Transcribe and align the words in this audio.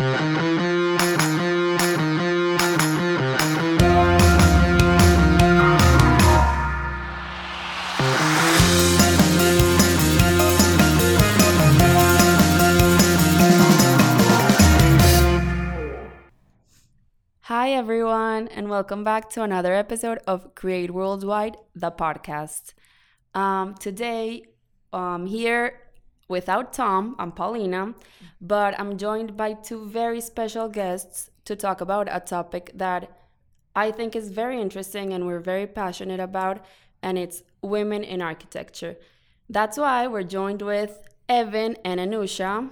Hi, 0.00 0.10
everyone, 17.70 18.46
and 18.48 18.68
welcome 18.68 19.02
back 19.02 19.30
to 19.30 19.42
another 19.42 19.74
episode 19.74 20.18
of 20.28 20.54
Create 20.54 20.92
Worldwide, 20.92 21.56
the 21.74 21.90
podcast. 21.90 22.74
Um, 23.34 23.74
today, 23.74 24.44
I'm 24.92 25.26
here 25.26 25.87
without 26.28 26.72
Tom, 26.72 27.16
I'm 27.18 27.32
Paulina, 27.32 27.94
but 28.40 28.78
I'm 28.78 28.98
joined 28.98 29.36
by 29.36 29.54
two 29.54 29.86
very 29.88 30.20
special 30.20 30.68
guests 30.68 31.30
to 31.46 31.56
talk 31.56 31.80
about 31.80 32.08
a 32.10 32.20
topic 32.20 32.70
that 32.74 33.10
I 33.74 33.90
think 33.90 34.14
is 34.14 34.30
very 34.30 34.60
interesting 34.60 35.12
and 35.12 35.26
we're 35.26 35.40
very 35.40 35.66
passionate 35.66 36.20
about, 36.20 36.64
and 37.02 37.18
it's 37.18 37.42
women 37.62 38.04
in 38.04 38.20
architecture. 38.20 38.96
That's 39.48 39.78
why 39.78 40.06
we're 40.06 40.24
joined 40.24 40.60
with 40.60 41.02
Evan 41.28 41.76
and 41.84 41.98
Anusha, 41.98 42.70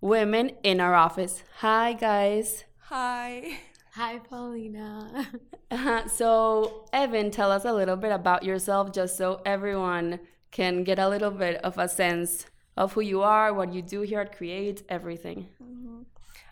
women 0.00 0.52
in 0.62 0.80
our 0.80 0.94
office. 0.94 1.42
Hi, 1.58 1.92
guys. 1.92 2.64
Hi. 2.88 3.58
Hi, 3.92 4.18
Paulina. 4.18 5.28
Uh, 5.70 6.08
so, 6.08 6.88
Evan, 6.92 7.30
tell 7.30 7.52
us 7.52 7.64
a 7.64 7.72
little 7.72 7.96
bit 7.96 8.12
about 8.12 8.42
yourself 8.42 8.92
just 8.92 9.16
so 9.16 9.42
everyone 9.44 10.20
can 10.50 10.82
get 10.84 10.98
a 10.98 11.08
little 11.08 11.30
bit 11.30 11.56
of 11.62 11.78
a 11.78 11.88
sense 11.88 12.46
of 12.76 12.92
who 12.92 13.00
you 13.00 13.22
are, 13.22 13.52
what 13.52 13.72
you 13.72 13.82
do 13.82 14.02
here 14.02 14.20
at 14.20 14.36
Create, 14.36 14.82
everything. 14.88 15.48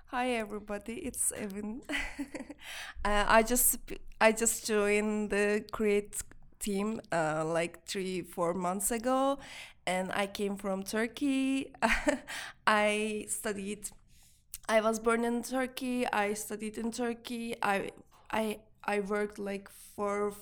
Hi 0.07 0.33
everybody, 0.33 0.95
it's 0.95 1.33
Evan. 1.33 1.81
uh, 3.05 3.25
I 3.27 3.43
just 3.43 3.79
I 4.21 4.33
just 4.33 4.67
joined 4.67 5.31
the 5.31 5.65
Create 5.73 6.17
team 6.61 7.01
uh, 7.11 7.45
like 7.47 7.87
three 7.87 8.21
four 8.23 8.53
months 8.53 8.91
ago, 8.91 9.39
and 9.87 10.13
I 10.13 10.27
came 10.27 10.57
from 10.57 10.83
Turkey. 10.83 11.73
I 12.67 13.25
studied. 13.29 13.89
I 14.69 14.81
was 14.83 15.01
born 15.01 15.25
in 15.25 15.43
Turkey. 15.43 16.07
I 16.07 16.35
studied 16.35 16.77
in 16.77 16.93
Turkey. 16.93 17.57
I 17.63 17.91
I 18.31 18.59
I 18.85 19.01
worked 19.01 19.39
like 19.39 19.69
for 19.97 20.35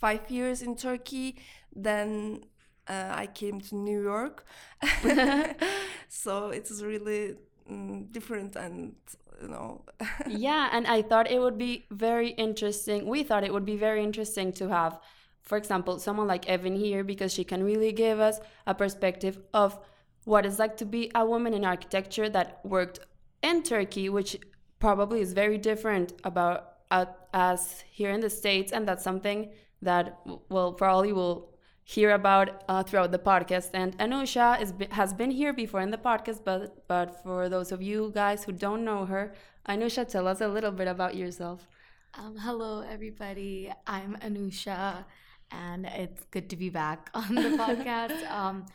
five 0.00 0.30
years 0.30 0.62
in 0.62 0.76
Turkey. 0.76 1.36
Then 1.74 2.44
uh, 2.88 3.12
I 3.14 3.26
came 3.26 3.60
to 3.60 3.76
New 3.76 4.02
York. 4.02 4.44
so 6.08 6.48
it's 6.48 6.82
really 6.82 7.36
mm, 7.70 8.10
different 8.12 8.56
and 8.56 8.94
you 9.42 9.48
know 9.48 9.82
yeah, 10.28 10.68
and 10.72 10.86
I 10.86 11.02
thought 11.02 11.30
it 11.30 11.40
would 11.40 11.58
be 11.58 11.86
very 11.90 12.30
interesting. 12.30 13.06
We 13.06 13.22
thought 13.22 13.44
it 13.44 13.52
would 13.52 13.64
be 13.64 13.76
very 13.76 14.02
interesting 14.02 14.52
to 14.54 14.68
have, 14.68 14.98
for 15.42 15.58
example, 15.58 15.98
someone 15.98 16.26
like 16.26 16.48
Evan 16.48 16.76
here 16.76 17.04
because 17.04 17.32
she 17.32 17.44
can 17.44 17.62
really 17.62 17.92
give 17.92 18.20
us 18.20 18.40
a 18.66 18.74
perspective 18.74 19.38
of 19.52 19.78
what 20.24 20.46
it's 20.46 20.58
like 20.58 20.76
to 20.78 20.86
be 20.86 21.10
a 21.14 21.24
woman 21.24 21.52
in 21.52 21.64
architecture 21.64 22.28
that 22.30 22.60
worked 22.64 23.00
in 23.42 23.62
Turkey, 23.62 24.08
which 24.08 24.38
probably 24.78 25.20
is 25.20 25.32
very 25.32 25.58
different 25.58 26.12
about 26.24 26.74
uh, 26.90 27.06
us 27.32 27.84
here 27.90 28.10
in 28.10 28.20
the 28.20 28.30
States, 28.30 28.72
and 28.72 28.86
that's 28.88 29.04
something 29.04 29.50
that 29.82 30.18
well 30.48 30.72
probably 30.72 31.12
will 31.12 31.53
hear 31.84 32.10
about 32.10 32.64
uh, 32.68 32.82
throughout 32.82 33.12
the 33.12 33.18
podcast. 33.18 33.70
And 33.74 33.96
Anusha 33.98 34.60
is, 34.60 34.72
has 34.90 35.12
been 35.12 35.30
here 35.30 35.52
before 35.52 35.80
in 35.80 35.90
the 35.90 35.98
podcast, 35.98 36.40
but 36.44 36.86
but 36.88 37.22
for 37.22 37.48
those 37.48 37.70
of 37.72 37.82
you 37.82 38.10
guys 38.14 38.44
who 38.44 38.52
don't 38.52 38.84
know 38.84 39.04
her, 39.04 39.34
Anusha, 39.68 40.08
tell 40.08 40.26
us 40.26 40.40
a 40.40 40.48
little 40.48 40.72
bit 40.72 40.88
about 40.88 41.14
yourself. 41.14 41.68
Um, 42.14 42.36
hello, 42.38 42.80
everybody. 42.80 43.72
I'm 43.86 44.16
Anusha, 44.22 45.04
and 45.50 45.86
it's 45.86 46.24
good 46.30 46.48
to 46.50 46.56
be 46.56 46.70
back 46.70 47.10
on 47.14 47.34
the 47.34 47.50
podcast. 47.56 48.20
Um, 48.30 48.66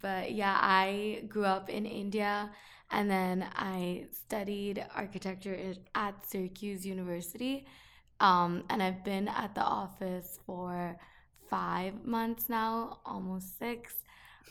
but 0.00 0.32
yeah, 0.32 0.56
I 0.60 1.24
grew 1.28 1.44
up 1.44 1.68
in 1.68 1.84
India, 1.84 2.50
and 2.90 3.10
then 3.10 3.44
I 3.56 4.06
studied 4.10 4.84
architecture 4.94 5.74
at 5.94 6.26
Syracuse 6.26 6.86
University. 6.86 7.66
Um, 8.20 8.62
and 8.70 8.82
I've 8.82 9.02
been 9.04 9.26
at 9.26 9.54
the 9.54 9.62
office 9.62 10.38
for 10.46 10.96
five 11.52 11.94
months 12.16 12.44
now, 12.48 12.72
almost 13.04 13.58
six. 13.58 13.94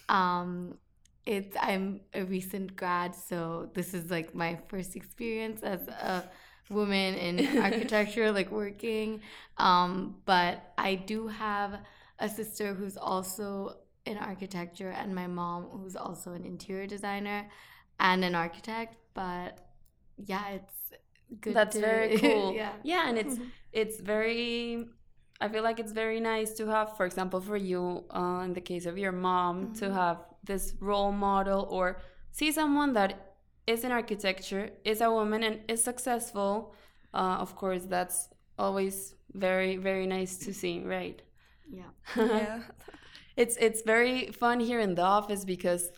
Um, 0.08 0.78
it's 1.26 1.56
I'm 1.60 2.02
a 2.14 2.24
recent 2.36 2.76
grad, 2.76 3.12
so 3.16 3.70
this 3.74 3.90
is 3.98 4.04
like 4.18 4.30
my 4.36 4.52
first 4.70 4.96
experience 4.96 5.60
as 5.64 5.82
a 5.88 6.24
woman 6.70 7.16
in 7.16 7.36
architecture, 7.68 8.32
like 8.32 8.50
working. 8.52 9.22
Um, 9.58 9.92
but 10.26 10.54
I 10.78 10.92
do 10.96 11.20
have 11.28 11.72
a 12.20 12.30
sister 12.30 12.68
who's 12.78 12.98
also 12.98 13.78
in 14.06 14.18
architecture, 14.18 14.92
and 14.92 15.14
my 15.22 15.28
mom 15.28 15.62
who's 15.72 15.96
also 15.96 16.34
an 16.34 16.46
interior 16.46 16.88
designer 16.96 17.40
and 18.00 18.24
an 18.24 18.36
architect. 18.36 18.96
But 19.14 19.50
yeah, 20.18 20.46
it's 20.58 20.78
good. 21.42 21.56
That's 21.56 21.76
to- 21.76 21.82
very 21.82 22.18
cool. 22.24 22.54
yeah. 22.54 22.74
yeah, 22.84 23.10
and 23.10 23.18
it's 23.18 23.38
it's 23.82 24.00
very. 24.00 24.86
I 25.42 25.48
feel 25.50 25.64
like 25.64 25.80
it's 25.80 25.92
very 25.92 26.20
nice 26.20 26.52
to 26.54 26.68
have, 26.68 26.96
for 26.98 27.06
example, 27.06 27.42
for 27.42 27.58
you, 27.58 28.06
uh, 28.12 28.42
in 28.46 28.54
the 28.54 28.62
case 28.62 28.86
of 28.86 28.98
your 28.98 29.12
mom, 29.12 29.74
to 29.76 29.92
have 29.92 30.18
this 30.44 30.76
role 30.80 31.12
model 31.12 31.68
or 31.70 32.00
see 32.32 32.52
someone 32.52 32.94
that 32.94 33.34
is 33.68 33.84
in 33.84 33.92
architecture, 33.92 34.70
is 34.86 35.02
a 35.02 35.10
woman, 35.12 35.44
and 35.44 35.60
is 35.68 35.84
successful. 35.84 36.74
Uh, 37.14 37.38
of 37.40 37.56
course, 37.56 37.84
that's 37.86 38.30
always 38.58 39.16
very 39.34 39.78
very 39.78 40.06
nice 40.06 40.38
to 40.38 40.54
see, 40.54 40.80
right? 40.82 41.22
Yeah. 41.70 41.92
yeah 42.16 42.62
it's 43.38 43.58
it's 43.58 43.82
very 43.82 44.28
fun 44.28 44.60
here 44.60 44.80
in 44.80 44.96
the 44.96 45.02
office 45.02 45.46
because 45.46 45.92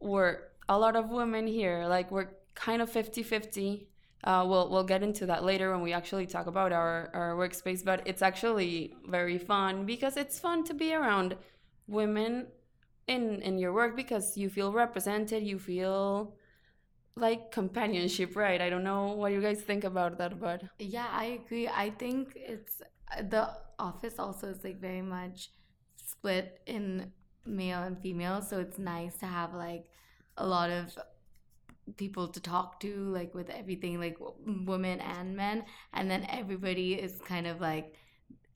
we're 0.00 0.38
a 0.68 0.78
lot 0.78 0.96
of 0.96 1.10
women 1.10 1.46
here 1.46 1.86
like 1.86 2.10
we're 2.10 2.28
kind 2.54 2.82
of 2.82 2.90
50-50 2.90 3.86
uh, 4.24 4.44
we'll 4.46 4.68
we'll 4.70 4.84
get 4.84 5.02
into 5.02 5.26
that 5.26 5.44
later 5.44 5.70
when 5.72 5.82
we 5.82 5.92
actually 5.92 6.26
talk 6.26 6.46
about 6.46 6.72
our 6.72 7.10
our 7.14 7.34
workspace 7.36 7.84
but 7.84 8.02
it's 8.06 8.22
actually 8.22 8.94
very 9.06 9.38
fun 9.38 9.84
because 9.86 10.16
it's 10.16 10.38
fun 10.38 10.64
to 10.64 10.74
be 10.74 10.92
around 10.94 11.36
women 11.86 12.46
in 13.06 13.40
in 13.42 13.58
your 13.58 13.72
work 13.72 13.94
because 13.96 14.36
you 14.36 14.48
feel 14.48 14.72
represented 14.72 15.42
you 15.42 15.58
feel 15.58 16.34
like 17.16 17.50
companionship 17.50 18.36
right 18.36 18.60
i 18.60 18.68
don't 18.68 18.84
know 18.84 19.12
what 19.12 19.32
you 19.32 19.40
guys 19.40 19.60
think 19.62 19.84
about 19.84 20.18
that 20.18 20.38
but 20.40 20.62
Yeah, 20.78 21.08
I 21.10 21.24
agree. 21.40 21.68
I 21.68 21.90
think 21.90 22.32
it's 22.36 22.82
the 23.30 23.48
office 23.78 24.18
also 24.18 24.48
is 24.48 24.64
like 24.64 24.80
very 24.80 25.02
much 25.02 25.50
split 25.96 26.60
in 26.66 27.12
male 27.44 27.82
and 27.82 27.98
female, 27.98 28.42
so 28.42 28.60
it's 28.60 28.78
nice 28.78 29.16
to 29.18 29.26
have 29.26 29.54
like 29.54 29.86
a 30.36 30.46
lot 30.46 30.70
of 30.70 30.96
people 31.96 32.28
to 32.28 32.40
talk 32.40 32.80
to, 32.80 32.94
like 33.12 33.34
with 33.34 33.50
everything, 33.50 34.00
like 34.00 34.18
w- 34.18 34.64
women 34.66 35.00
and 35.00 35.36
men, 35.36 35.64
and 35.92 36.10
then 36.10 36.26
everybody 36.30 36.94
is 36.94 37.20
kind 37.24 37.46
of 37.46 37.60
like 37.60 37.94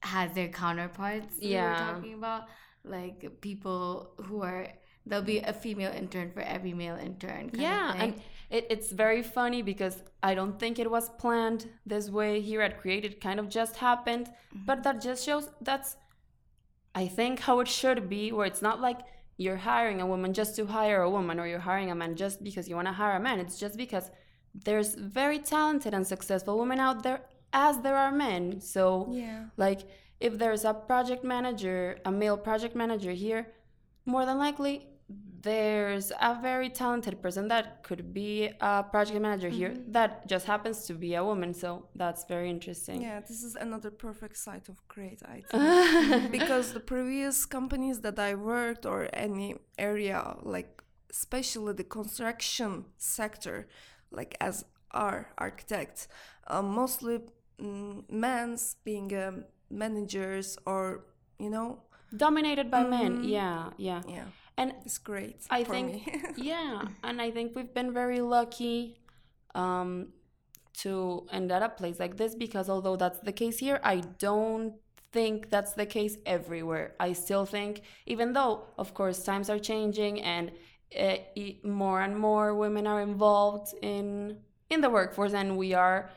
has 0.03 0.33
their 0.33 0.49
counterparts. 0.49 1.37
Yeah. 1.41 1.93
talking 1.93 2.15
about 2.15 2.45
like 2.85 3.41
people 3.41 4.13
who 4.25 4.43
are 4.43 4.67
there'll 5.07 5.25
be 5.25 5.39
a 5.39 5.53
female 5.53 5.93
intern 5.93 6.31
for 6.31 6.41
every 6.41 6.73
male 6.73 6.97
intern. 6.97 7.51
kind 7.51 7.55
of 7.55 7.61
yeah 7.61 7.93
thing. 7.93 8.01
and 8.01 8.23
it, 8.51 8.67
it's 8.71 8.91
very 8.91 9.23
funny 9.23 9.63
because 9.63 10.03
i 10.23 10.35
don't 10.35 10.59
think 10.59 10.79
it 10.79 10.91
was 10.91 11.09
planned 11.19 11.69
this 11.87 12.11
way 12.11 12.41
here 12.41 12.61
at 12.61 12.81
create 12.81 13.05
it 13.05 13.21
kind 13.21 13.41
of 13.41 13.49
just 13.49 13.77
happened 13.77 14.27
mm-hmm. 14.27 14.65
but 14.67 14.83
that 14.83 15.01
just 15.01 15.25
shows 15.25 15.49
that's 15.61 15.97
i 16.95 17.07
think 17.07 17.41
how 17.41 17.61
it 17.61 17.69
should 17.69 18.09
be 18.09 18.33
where 18.33 18.47
it's 18.47 18.63
not 18.63 18.81
like 18.81 19.01
you're 19.41 19.63
hiring 19.73 20.03
a 20.03 20.07
woman 20.07 20.35
just 20.35 20.55
to 20.57 20.67
hire 20.67 21.01
a 21.01 21.11
woman 21.17 21.41
or 21.41 21.47
you're 21.47 21.67
hiring 21.71 21.91
a 21.91 21.95
man 21.95 22.15
just 22.15 22.45
because 22.45 22.69
you 22.69 22.77
want 22.77 22.87
to 22.87 22.93
hire 22.93 23.17
a 23.17 23.21
man. 23.29 23.41
It's 23.41 23.59
just 23.59 23.75
because 23.85 24.11
there's 24.67 24.95
very 24.95 25.39
talented 25.39 25.95
and 25.95 26.07
successful 26.07 26.59
women 26.59 26.79
out 26.79 27.03
there 27.03 27.23
as 27.55 27.81
there 27.81 27.97
are 27.97 28.13
men. 28.13 28.61
So 28.61 29.09
yeah. 29.11 29.45
like 29.57 29.81
if 30.21 30.37
there's 30.37 30.67
a 30.67 30.75
project 30.75 31.25
manager, 31.25 31.97
a 32.05 32.13
male 32.13 32.37
project 32.37 32.77
manager 32.77 33.13
here, 33.13 33.47
more 34.05 34.27
than 34.27 34.37
likely 34.37 34.75
there's 35.43 36.13
a 36.21 36.39
very 36.41 36.69
talented 36.69 37.23
person 37.23 37.49
that 37.49 37.83
could 37.83 38.13
be 38.13 38.51
a 38.61 38.83
project 38.83 39.21
manager 39.21 39.49
here 39.49 39.75
that 39.89 40.27
just 40.29 40.47
happens 40.47 40.85
to 40.87 40.95
be 40.95 41.15
a 41.15 41.25
woman. 41.25 41.55
So 41.55 41.87
that's 41.95 42.25
very 42.25 42.51
interesting. 42.51 43.01
yeah 43.03 43.21
this 43.21 43.43
is 43.43 43.57
another 43.57 43.91
perfect 43.91 44.37
site 44.37 44.69
of 44.69 44.77
create 44.89 45.23
i 45.37 45.39
think 45.49 46.31
because 46.39 46.73
the 46.73 46.81
previous 46.81 47.47
companies 47.47 48.01
that 48.01 48.19
i 48.19 48.35
worked 48.35 48.85
or 48.87 49.09
any 49.13 49.57
area 49.79 50.37
like 50.43 50.83
especially 51.11 51.73
the 51.73 51.85
construction 51.85 52.85
sector 52.99 53.67
like 54.11 54.37
as 54.41 54.65
our 54.93 55.19
architects 55.39 56.09
uh, 56.49 56.63
mostly 56.63 57.21
mm, 57.61 58.03
men's 58.11 58.77
being 58.85 59.09
um, 59.17 59.45
managers 59.71 60.59
or 60.67 61.05
you 61.39 61.51
know 61.51 61.83
Dominated 62.17 62.71
by 62.73 62.83
men. 62.83 63.23
Yeah, 63.23 63.71
yeah. 63.79 64.03
yeah 64.09 64.25
And 64.61 64.75
it's 64.85 64.99
great 64.99 65.39
I 65.49 65.65
think, 65.65 65.89
yeah, 66.37 66.83
and 67.03 67.23
I 67.23 67.31
think 67.31 67.57
we've 67.57 67.73
been 67.73 67.95
very 67.95 68.21
lucky 68.21 69.01
um, 69.55 70.09
to 70.83 71.27
end 71.33 71.51
at 71.51 71.63
a 71.63 71.71
place 71.71 71.99
like 71.99 72.19
this 72.19 72.35
because 72.35 72.69
although 72.69 72.97
that's 72.97 73.21
the 73.21 73.33
case 73.33 73.59
here, 73.59 73.81
I 73.83 74.03
don't 74.19 74.75
think 75.13 75.49
that's 75.49 75.73
the 75.73 75.87
case 75.87 76.19
everywhere. 76.27 76.95
I 77.01 77.15
still 77.15 77.47
think, 77.47 77.81
even 78.05 78.35
though, 78.35 78.65
of 78.77 78.93
course, 78.93 79.23
times 79.23 79.49
are 79.49 79.59
changing 79.59 80.21
and 80.21 80.53
uh, 80.99 81.17
more 81.65 82.03
and 82.03 82.19
more 82.19 82.55
women 82.55 82.87
are 82.87 83.01
involved 83.01 83.73
in 83.81 84.37
in 84.69 84.83
the 84.83 84.91
workforce 84.91 85.33
and 85.33 85.57
we 85.57 85.73
are 85.73 86.11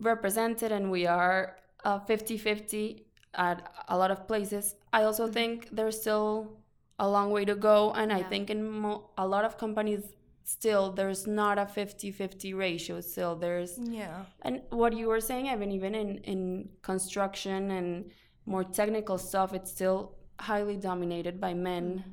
represented 0.00 0.72
and 0.72 0.90
we 0.90 1.06
are 1.06 1.58
50 2.06 2.34
uh, 2.34 2.38
50 2.38 3.06
at 3.34 3.70
a 3.88 3.98
lot 3.98 4.10
of 4.10 4.26
places. 4.26 4.76
I 4.90 5.02
also 5.02 5.28
think 5.28 5.68
there's 5.70 6.00
still 6.00 6.63
a 6.98 7.08
long 7.08 7.30
way 7.30 7.44
to 7.44 7.54
go. 7.54 7.92
And 7.92 8.10
yeah. 8.10 8.18
I 8.18 8.22
think 8.22 8.50
in 8.50 8.68
mo- 8.70 9.10
a 9.18 9.26
lot 9.26 9.44
of 9.44 9.58
companies, 9.58 10.04
still 10.44 10.92
there's 10.92 11.26
not 11.26 11.58
a 11.58 11.66
50 11.66 12.12
50 12.12 12.52
ratio 12.52 13.00
still 13.00 13.34
there's 13.34 13.78
yeah 13.78 14.26
and 14.42 14.60
what 14.68 14.92
you 14.92 15.08
were 15.08 15.20
saying 15.20 15.48
evan 15.48 15.72
even 15.72 15.94
in 15.94 16.18
in 16.18 16.68
construction 16.82 17.70
and 17.70 18.10
more 18.44 18.62
technical 18.62 19.16
stuff 19.16 19.54
it's 19.54 19.70
still 19.70 20.14
highly 20.38 20.76
dominated 20.76 21.40
by 21.40 21.54
men 21.54 22.04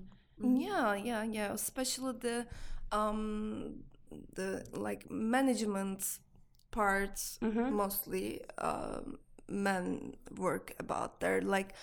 mm-hmm. 0.41 0.55
yeah 0.55 0.95
yeah 0.95 1.23
yeah 1.23 1.51
especially 1.51 2.13
the 2.21 2.47
um 2.93 3.83
the 4.35 4.63
like 4.71 5.11
management 5.11 6.19
parts 6.71 7.37
mm-hmm. 7.41 7.73
mostly 7.73 8.41
um, 8.57 9.17
men 9.47 10.13
work 10.37 10.73
about 10.79 11.19
there 11.19 11.41
like 11.41 11.73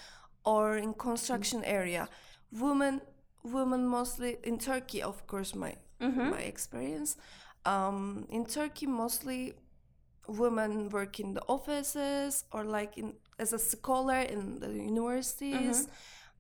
or 0.44 0.76
in 0.78 0.94
construction 0.94 1.62
area 1.64 2.08
women 2.52 3.00
women 3.42 3.86
mostly 3.86 4.38
in 4.42 4.58
turkey 4.58 5.02
of 5.02 5.26
course 5.26 5.54
my 5.54 5.74
mm-hmm. 6.00 6.30
my 6.30 6.40
experience 6.40 7.16
um, 7.64 8.26
in 8.30 8.44
turkey 8.46 8.86
mostly 8.86 9.54
women 10.26 10.88
work 10.90 11.20
in 11.20 11.34
the 11.34 11.42
offices 11.48 12.44
or 12.52 12.64
like 12.64 12.98
in 12.98 13.14
as 13.38 13.52
a 13.52 13.58
scholar 13.58 14.20
in 14.20 14.58
the 14.60 14.70
universities 14.72 15.82
mm-hmm. 15.82 15.92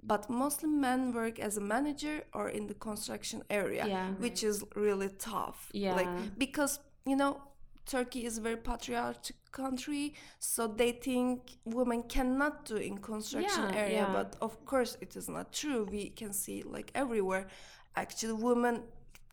but 0.02 0.28
mostly 0.28 0.68
men 0.68 1.12
work 1.12 1.38
as 1.38 1.56
a 1.56 1.60
manager 1.60 2.22
or 2.34 2.48
in 2.48 2.66
the 2.66 2.74
construction 2.74 3.42
area 3.48 3.86
yeah. 3.86 4.10
which 4.18 4.42
is 4.42 4.64
really 4.74 5.08
tough 5.18 5.70
yeah 5.72 5.94
like 5.94 6.38
because 6.38 6.80
you 7.06 7.16
know 7.16 7.40
Turkey 7.88 8.26
is 8.26 8.38
a 8.38 8.40
very 8.40 8.56
patriarchal 8.56 9.34
country, 9.50 10.14
so 10.38 10.66
they 10.66 10.92
think 10.92 11.56
women 11.64 12.02
cannot 12.02 12.66
do 12.66 12.76
in 12.76 12.98
construction 12.98 13.64
yeah, 13.70 13.82
area. 13.82 14.06
Yeah. 14.06 14.12
But 14.12 14.36
of 14.40 14.64
course, 14.66 14.96
it 15.00 15.16
is 15.16 15.28
not 15.28 15.52
true. 15.52 15.88
We 15.90 16.10
can 16.10 16.32
see 16.32 16.62
like 16.62 16.92
everywhere. 16.94 17.48
Actually, 17.96 18.34
women 18.34 18.82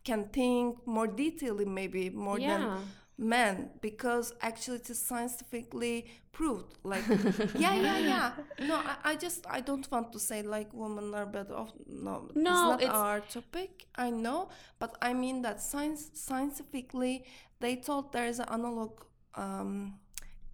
can 0.04 0.24
think 0.38 0.86
more 0.86 1.06
detailedly, 1.06 1.66
maybe 1.66 2.10
more 2.10 2.38
yeah. 2.38 2.58
than 2.58 2.78
men, 3.18 3.70
because 3.80 4.32
actually 4.40 4.78
it 4.78 4.90
is 4.90 4.98
scientifically 4.98 6.06
proved. 6.32 6.74
Like, 6.82 7.04
yeah, 7.64 7.74
yeah, 7.74 7.98
yeah. 7.98 8.32
No, 8.60 8.76
I, 8.76 8.96
I, 9.10 9.16
just 9.16 9.46
I 9.48 9.60
don't 9.60 9.90
want 9.90 10.12
to 10.12 10.18
say 10.18 10.42
like 10.42 10.68
women 10.72 11.14
are 11.14 11.26
better 11.26 11.54
off. 11.54 11.72
No, 11.86 12.30
no, 12.34 12.50
it's 12.50 12.66
not 12.70 12.82
it's... 12.82 12.90
our 12.90 13.20
topic. 13.20 13.86
I 13.96 14.10
know, 14.10 14.48
but 14.78 14.96
I 15.00 15.12
mean 15.14 15.42
that 15.42 15.60
science 15.60 16.10
scientifically 16.14 17.24
they 17.60 17.76
thought 17.76 18.12
there 18.12 18.26
is 18.26 18.38
an 18.38 18.48
analog 18.50 19.00
um, 19.34 19.98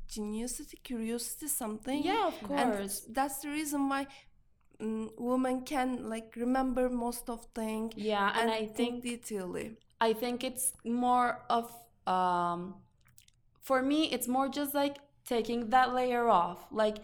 geniusity, 0.08 0.82
curiosity, 0.82 1.48
something. 1.48 2.02
Yeah, 2.02 2.28
of 2.28 2.42
course. 2.42 3.04
And 3.06 3.14
that's 3.16 3.38
the 3.38 3.48
reason 3.48 3.88
why 3.88 4.06
um, 4.80 5.10
women 5.18 5.62
can 5.62 6.08
like 6.08 6.34
remember 6.36 6.88
most 6.88 7.28
of 7.28 7.46
things. 7.54 7.92
Yeah, 7.96 8.30
and, 8.30 8.42
and 8.42 8.50
I 8.50 8.66
think, 8.66 9.02
think 9.02 9.24
detailedly. 9.24 9.76
I 10.00 10.12
think 10.12 10.44
it's 10.44 10.72
more 10.84 11.40
of 11.48 11.70
um, 12.06 12.74
for 13.60 13.82
me, 13.82 14.10
it's 14.12 14.28
more 14.28 14.48
just 14.48 14.74
like 14.74 14.96
taking 15.24 15.70
that 15.70 15.94
layer 15.94 16.28
off. 16.28 16.66
Like 16.70 16.98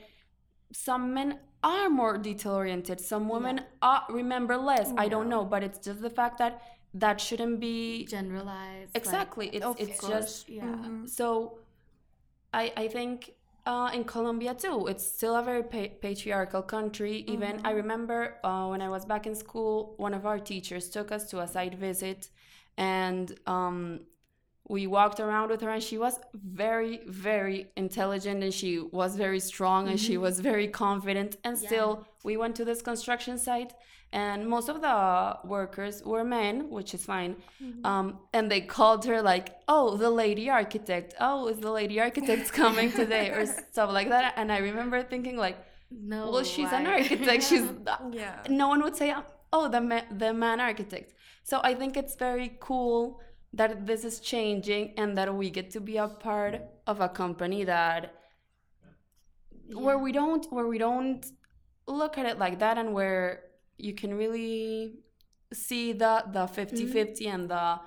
some 0.72 1.14
men 1.14 1.38
are 1.62 1.88
more 1.88 2.18
detail 2.18 2.52
oriented. 2.52 3.00
Some 3.00 3.28
women 3.28 3.58
yeah. 3.58 3.64
are, 3.82 4.04
remember 4.10 4.56
less. 4.56 4.88
Yeah. 4.88 5.02
I 5.02 5.08
don't 5.08 5.28
know, 5.28 5.44
but 5.44 5.62
it's 5.62 5.78
just 5.78 6.00
the 6.02 6.10
fact 6.10 6.38
that 6.38 6.62
that 6.94 7.20
shouldn't 7.20 7.60
be 7.60 8.06
generalized 8.06 8.96
exactly 8.96 9.46
like, 9.46 9.54
it's 9.54 9.66
it's 9.78 10.00
course. 10.00 10.12
just 10.12 10.48
yeah 10.48 10.62
mm-hmm. 10.64 11.06
so 11.06 11.58
i 12.52 12.72
i 12.76 12.88
think 12.88 13.34
uh, 13.68 13.90
in 13.92 14.02
Colombia 14.02 14.54
too, 14.54 14.86
it's 14.86 15.06
still 15.06 15.36
a 15.36 15.42
very 15.42 15.62
pa- 15.62 15.94
patriarchal 16.00 16.62
country. 16.62 17.22
Even 17.28 17.58
mm-hmm. 17.58 17.66
I 17.66 17.72
remember 17.72 18.36
uh, 18.42 18.66
when 18.68 18.80
I 18.80 18.88
was 18.88 19.04
back 19.04 19.26
in 19.26 19.34
school, 19.34 19.92
one 19.98 20.14
of 20.14 20.24
our 20.24 20.38
teachers 20.38 20.88
took 20.88 21.12
us 21.12 21.28
to 21.30 21.40
a 21.40 21.46
site 21.46 21.74
visit, 21.74 22.30
and 22.78 23.38
um, 23.46 24.00
we 24.68 24.86
walked 24.86 25.18
around 25.18 25.50
with 25.50 25.60
her 25.62 25.70
and 25.70 25.82
she 25.82 25.98
was 25.98 26.18
very 26.34 27.00
very 27.06 27.70
intelligent 27.76 28.42
and 28.44 28.52
she 28.52 28.78
was 28.78 29.16
very 29.16 29.40
strong 29.40 29.84
mm-hmm. 29.84 29.92
and 29.92 30.00
she 30.00 30.14
mm-hmm. 30.14 30.22
was 30.22 30.40
very 30.40 30.68
confident 30.68 31.36
and 31.44 31.58
yeah. 31.58 31.66
still 31.66 32.06
we 32.24 32.36
went 32.36 32.54
to 32.54 32.64
this 32.64 32.82
construction 32.82 33.38
site 33.38 33.72
and 34.12 34.46
most 34.46 34.68
of 34.68 34.80
the 34.80 35.38
workers 35.44 36.02
were 36.02 36.24
men 36.24 36.70
which 36.70 36.94
is 36.94 37.04
fine 37.04 37.36
mm-hmm. 37.62 37.84
um, 37.84 38.18
and 38.32 38.50
they 38.50 38.60
called 38.60 39.04
her 39.04 39.20
like 39.20 39.56
oh 39.68 39.96
the 39.96 40.10
lady 40.10 40.48
architect 40.48 41.14
oh 41.20 41.48
is 41.48 41.58
the 41.58 41.70
lady 41.70 42.00
architect 42.00 42.52
coming 42.62 42.90
today 42.92 43.30
or 43.30 43.44
stuff 43.46 43.90
like 43.92 44.08
that 44.08 44.34
and 44.36 44.52
i 44.52 44.58
remember 44.58 45.02
thinking 45.02 45.36
like 45.36 45.58
no 45.90 46.30
well 46.30 46.44
she's 46.44 46.72
an 46.72 46.86
architect 46.86 47.42
she's 47.42 47.66
yeah 48.12 48.42
no 48.48 48.68
one 48.68 48.82
would 48.82 48.96
say 48.96 49.14
oh 49.52 49.68
the 49.68 49.80
man, 49.80 50.04
the 50.18 50.32
man 50.32 50.60
architect 50.60 51.14
so 51.42 51.60
i 51.64 51.74
think 51.74 51.96
it's 51.96 52.14
very 52.14 52.56
cool 52.60 53.20
that 53.52 53.86
this 53.86 54.04
is 54.04 54.20
changing 54.20 54.94
and 54.96 55.16
that 55.16 55.34
we 55.34 55.50
get 55.50 55.70
to 55.70 55.80
be 55.80 55.96
a 55.96 56.08
part 56.08 56.60
of 56.86 57.00
a 57.00 57.08
company 57.08 57.64
that 57.64 58.14
yeah. 59.68 59.76
where 59.76 59.98
we 59.98 60.12
don't 60.12 60.50
where 60.52 60.66
we 60.66 60.78
don't 60.78 61.24
look 61.86 62.18
at 62.18 62.26
it 62.26 62.38
like 62.38 62.58
that 62.58 62.76
and 62.76 62.92
where 62.92 63.44
you 63.78 63.94
can 63.94 64.14
really 64.14 65.00
see 65.52 65.92
the 65.92 66.24
the 66.32 66.46
50 66.46 66.76
mm-hmm. 66.76 66.92
50 66.92 67.26
and 67.26 67.50
the 67.50 67.80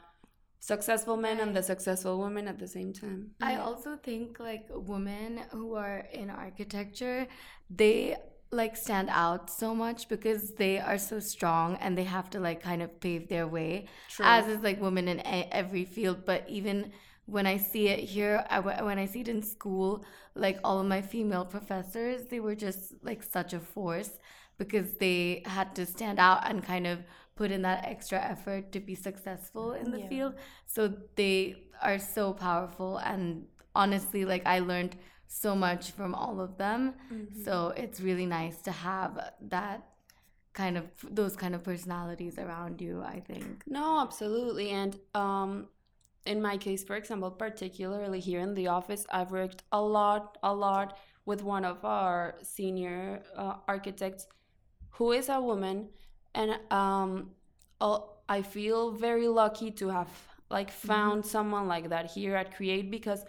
successful 0.60 1.18
men 1.18 1.40
and 1.40 1.56
the 1.56 1.64
successful 1.64 2.20
women 2.20 2.48
at 2.48 2.58
the 2.60 2.68
same 2.68 2.94
time 2.94 3.32
i 3.42 3.56
also 3.56 3.96
think 3.96 4.40
like 4.40 4.66
women 4.70 5.42
who 5.52 5.76
are 5.76 6.08
in 6.14 6.30
architecture 6.30 7.28
they 7.70 8.16
like 8.52 8.76
stand 8.76 9.10
out 9.10 9.50
so 9.50 9.74
much 9.74 10.10
because 10.10 10.52
they 10.52 10.78
are 10.78 10.98
so 10.98 11.20
strong 11.20 11.78
and 11.78 11.98
they 11.98 12.04
have 12.04 12.30
to 12.30 12.40
like 12.40 12.62
kind 12.62 12.82
of 12.82 13.00
pave 13.00 13.30
their 13.30 13.48
way 13.48 13.86
True. 14.10 14.26
as 14.26 14.48
is 14.48 14.62
like 14.62 14.82
women 14.82 15.08
in 15.08 15.20
a- 15.20 15.48
every 15.52 15.86
field 15.86 16.26
but 16.26 16.44
even 16.50 16.92
when 17.28 17.48
i 17.48 17.56
see 17.56 17.88
it 17.88 18.00
here 18.00 18.46
I, 18.50 18.60
when 18.60 19.00
i 19.00 19.06
see 19.06 19.22
it 19.22 19.30
in 19.30 19.42
school 19.42 20.04
like 20.36 20.60
all 20.66 20.80
of 20.82 20.86
my 20.86 21.02
female 21.02 21.46
professors 21.46 22.26
they 22.26 22.42
were 22.42 22.56
just 22.56 22.94
like 23.02 23.24
such 23.24 23.54
a 23.54 23.60
force 23.60 24.20
because 24.58 24.94
they 24.98 25.44
had 25.46 25.74
to 25.76 25.86
stand 25.86 26.20
out 26.20 26.42
and 26.50 26.62
kind 26.64 26.86
of 26.86 27.00
put 27.36 27.52
in 27.52 27.62
that 27.62 27.86
extra 27.86 28.20
effort 28.20 28.74
to 28.74 28.82
be 28.82 28.96
successful 28.96 29.74
in 29.74 29.92
the 29.92 30.00
yeah. 30.00 30.10
field 30.10 30.34
so 30.66 30.94
they 31.16 31.56
are 31.82 32.00
so 32.00 32.34
powerful 32.34 32.98
and 32.98 33.46
honestly 33.76 34.26
like 34.26 34.46
i 34.46 34.60
learned 34.60 34.98
so 35.32 35.56
much 35.56 35.92
from 35.92 36.14
all 36.14 36.42
of 36.42 36.58
them. 36.58 36.94
Mm-hmm. 37.12 37.44
So 37.44 37.74
it's 37.78 38.02
really 38.02 38.26
nice 38.26 38.58
to 38.64 38.72
have 38.72 39.32
that 39.48 39.88
kind 40.52 40.78
of 40.78 40.84
those 41.10 41.38
kind 41.38 41.56
of 41.56 41.64
personalities 41.64 42.38
around 42.38 42.82
you, 42.82 43.02
I 43.02 43.22
think. 43.22 43.64
No, 43.66 44.02
absolutely. 44.02 44.70
And 44.72 45.00
um 45.16 45.70
in 46.26 46.42
my 46.42 46.58
case, 46.58 46.84
for 46.84 46.98
example, 46.98 47.32
particularly 47.32 48.20
here 48.20 48.42
in 48.42 48.54
the 48.54 48.68
office, 48.68 49.06
I've 49.10 49.32
worked 49.32 49.64
a 49.72 49.82
lot, 49.82 50.38
a 50.44 50.54
lot 50.54 50.98
with 51.26 51.42
one 51.44 51.66
of 51.66 51.84
our 51.86 52.36
senior 52.44 53.24
uh, 53.36 53.56
architects 53.68 54.28
who 54.90 55.14
is 55.14 55.30
a 55.30 55.40
woman 55.40 55.88
and 56.36 56.60
um 56.72 57.32
I 58.38 58.42
feel 58.42 58.92
very 58.92 59.28
lucky 59.28 59.72
to 59.72 59.88
have 59.90 60.12
like 60.50 60.72
mm-hmm. 60.72 60.88
found 60.90 61.22
mm-hmm. 61.22 61.36
someone 61.36 61.68
like 61.70 61.88
that 61.90 62.12
here 62.12 62.36
at 62.36 62.54
Create 62.58 62.92
because 62.92 63.24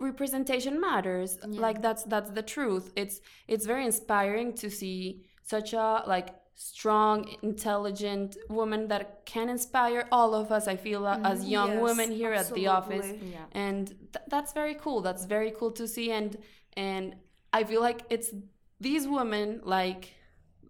representation 0.00 0.80
matters 0.80 1.38
yeah. 1.48 1.60
like 1.60 1.82
that's 1.82 2.04
that's 2.04 2.30
the 2.30 2.42
truth 2.42 2.92
it's 2.94 3.20
it's 3.48 3.66
very 3.66 3.84
inspiring 3.84 4.52
to 4.52 4.70
see 4.70 5.24
such 5.42 5.72
a 5.72 6.02
like 6.06 6.28
strong 6.54 7.36
intelligent 7.42 8.36
woman 8.48 8.88
that 8.88 9.24
can 9.24 9.48
inspire 9.48 10.06
all 10.12 10.34
of 10.34 10.50
us 10.52 10.68
i 10.68 10.76
feel 10.76 11.02
mm, 11.02 11.24
as 11.24 11.44
young 11.44 11.72
yes, 11.72 11.82
women 11.82 12.10
here 12.10 12.32
absolutely. 12.32 12.66
at 12.66 12.70
the 12.70 12.76
office 12.78 13.12
yeah. 13.22 13.38
and 13.52 13.88
th- 13.88 14.24
that's 14.28 14.52
very 14.52 14.74
cool 14.74 15.00
that's 15.00 15.24
very 15.24 15.52
cool 15.52 15.70
to 15.70 15.86
see 15.86 16.10
and 16.10 16.36
and 16.76 17.14
i 17.52 17.62
feel 17.64 17.80
like 17.80 18.02
it's 18.10 18.30
these 18.80 19.06
women 19.06 19.60
like 19.64 20.14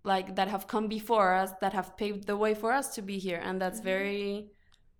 like 0.04 0.36
that 0.36 0.48
have 0.48 0.66
come 0.66 0.88
before 0.88 1.34
us 1.34 1.52
that 1.60 1.72
have 1.72 1.96
paved 1.96 2.26
the 2.26 2.36
way 2.36 2.54
for 2.54 2.72
us 2.72 2.94
to 2.94 3.02
be 3.02 3.18
here 3.18 3.40
and 3.42 3.60
that's 3.60 3.78
mm-hmm. 3.78 3.84
very 3.84 4.50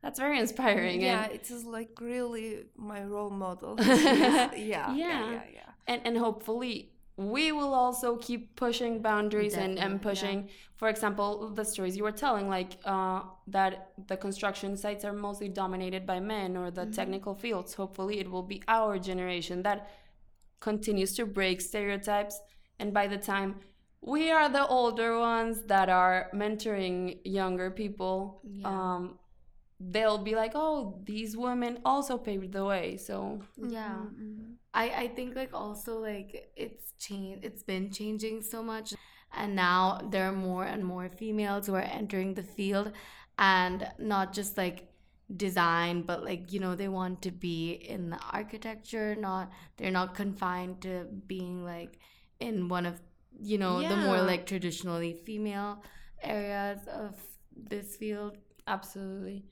that's 0.03 0.19
very 0.19 0.39
inspiring. 0.39 1.01
Yeah, 1.03 1.25
and 1.25 1.33
it 1.33 1.51
is 1.51 1.65
like 1.65 1.99
really 2.01 2.67
my 2.77 3.05
role 3.05 3.31
model. 3.31 3.77
yeah, 3.83 4.51
yeah, 4.55 4.95
yeah, 4.95 5.43
yeah, 5.53 5.71
And 5.87 6.01
and 6.05 6.17
hopefully 6.17 6.93
we 7.17 7.51
will 7.51 7.75
also 7.75 8.17
keep 8.17 8.55
pushing 8.55 9.03
boundaries 9.03 9.55
and, 9.55 9.77
and 9.77 9.77
Definitely, 9.77 9.93
yeah. 9.95 10.11
pushing 10.11 10.49
for 10.77 10.89
example 10.89 11.51
the 11.51 11.65
stories 11.65 11.97
you 11.97 12.05
were 12.05 12.13
telling 12.13 12.49
like 12.49 12.79
uh, 12.85 13.23
that 13.49 13.91
the 14.07 14.17
construction 14.17 14.77
sites 14.77 15.05
are 15.05 15.13
mostly 15.13 15.49
dominated 15.49 16.07
by 16.07 16.21
men 16.21 16.57
or 16.57 16.71
the 16.71 16.87
technical 16.87 17.35
fields 17.35 17.75
hopefully 17.75 18.21
it 18.21 18.31
will 18.31 18.45
be 18.45 18.63
our 18.69 19.01
generation 19.01 19.65
that 19.65 19.89
continues 20.61 21.15
to 21.15 21.27
break 21.27 21.61
stereotypes 21.61 22.41
and 22.79 22.93
by 22.93 23.07
the 23.09 23.19
time 23.19 23.57
we 24.01 24.31
are 24.31 24.49
the 24.49 24.67
older 24.69 25.19
ones 25.19 25.63
that 25.67 25.89
are 25.89 26.31
mentoring 26.35 27.19
younger 27.25 27.71
people 27.71 28.41
Yeah. 28.45 28.69
um, 28.69 29.19
they'll 29.81 30.19
be 30.19 30.35
like 30.35 30.53
oh 30.55 31.01
these 31.05 31.37
women 31.37 31.79
also 31.85 32.19
paved 32.19 32.53
the 32.53 32.65
way 32.65 32.97
so 32.97 33.41
Yeah. 33.57 33.95
Mm-hmm. 33.95 34.55
I, 34.75 34.91
I 34.91 35.09
think 35.09 35.37
like 35.37 35.55
also 35.55 35.99
like 35.99 36.51
it's 36.57 36.93
changed 36.99 37.45
it's 37.45 37.63
been 37.63 37.91
changing 37.91 38.43
so 38.43 38.63
much 38.63 38.95
and 39.37 39.55
now 39.55 40.01
there 40.11 40.29
are 40.29 40.33
more 40.33 40.65
and 40.65 40.85
more 40.85 41.09
females 41.09 41.67
who 41.67 41.75
are 41.75 41.81
entering 41.81 42.35
the 42.35 42.43
field 42.43 42.93
and 43.39 43.89
not 43.99 44.33
just 44.33 44.57
like 44.57 44.89
design 45.37 46.03
but 46.03 46.25
like 46.25 46.53
you 46.53 46.59
know 46.59 46.75
they 46.75 46.89
want 46.89 47.21
to 47.23 47.31
be 47.31 47.73
in 47.73 48.11
the 48.11 48.19
architecture 48.33 49.15
not 49.15 49.51
they're 49.77 49.91
not 49.91 50.15
confined 50.15 50.81
to 50.81 51.07
being 51.27 51.65
like 51.65 51.99
in 52.41 52.69
one 52.69 52.87
of 52.87 53.01
you 53.41 53.59
know 53.59 53.87
the 53.87 53.97
more 53.97 54.23
like 54.23 54.47
traditionally 54.47 55.21
female 55.25 55.83
areas 56.23 56.81
of 56.89 57.15
this 57.55 57.97
field 57.97 58.39
absolutely 58.67 59.45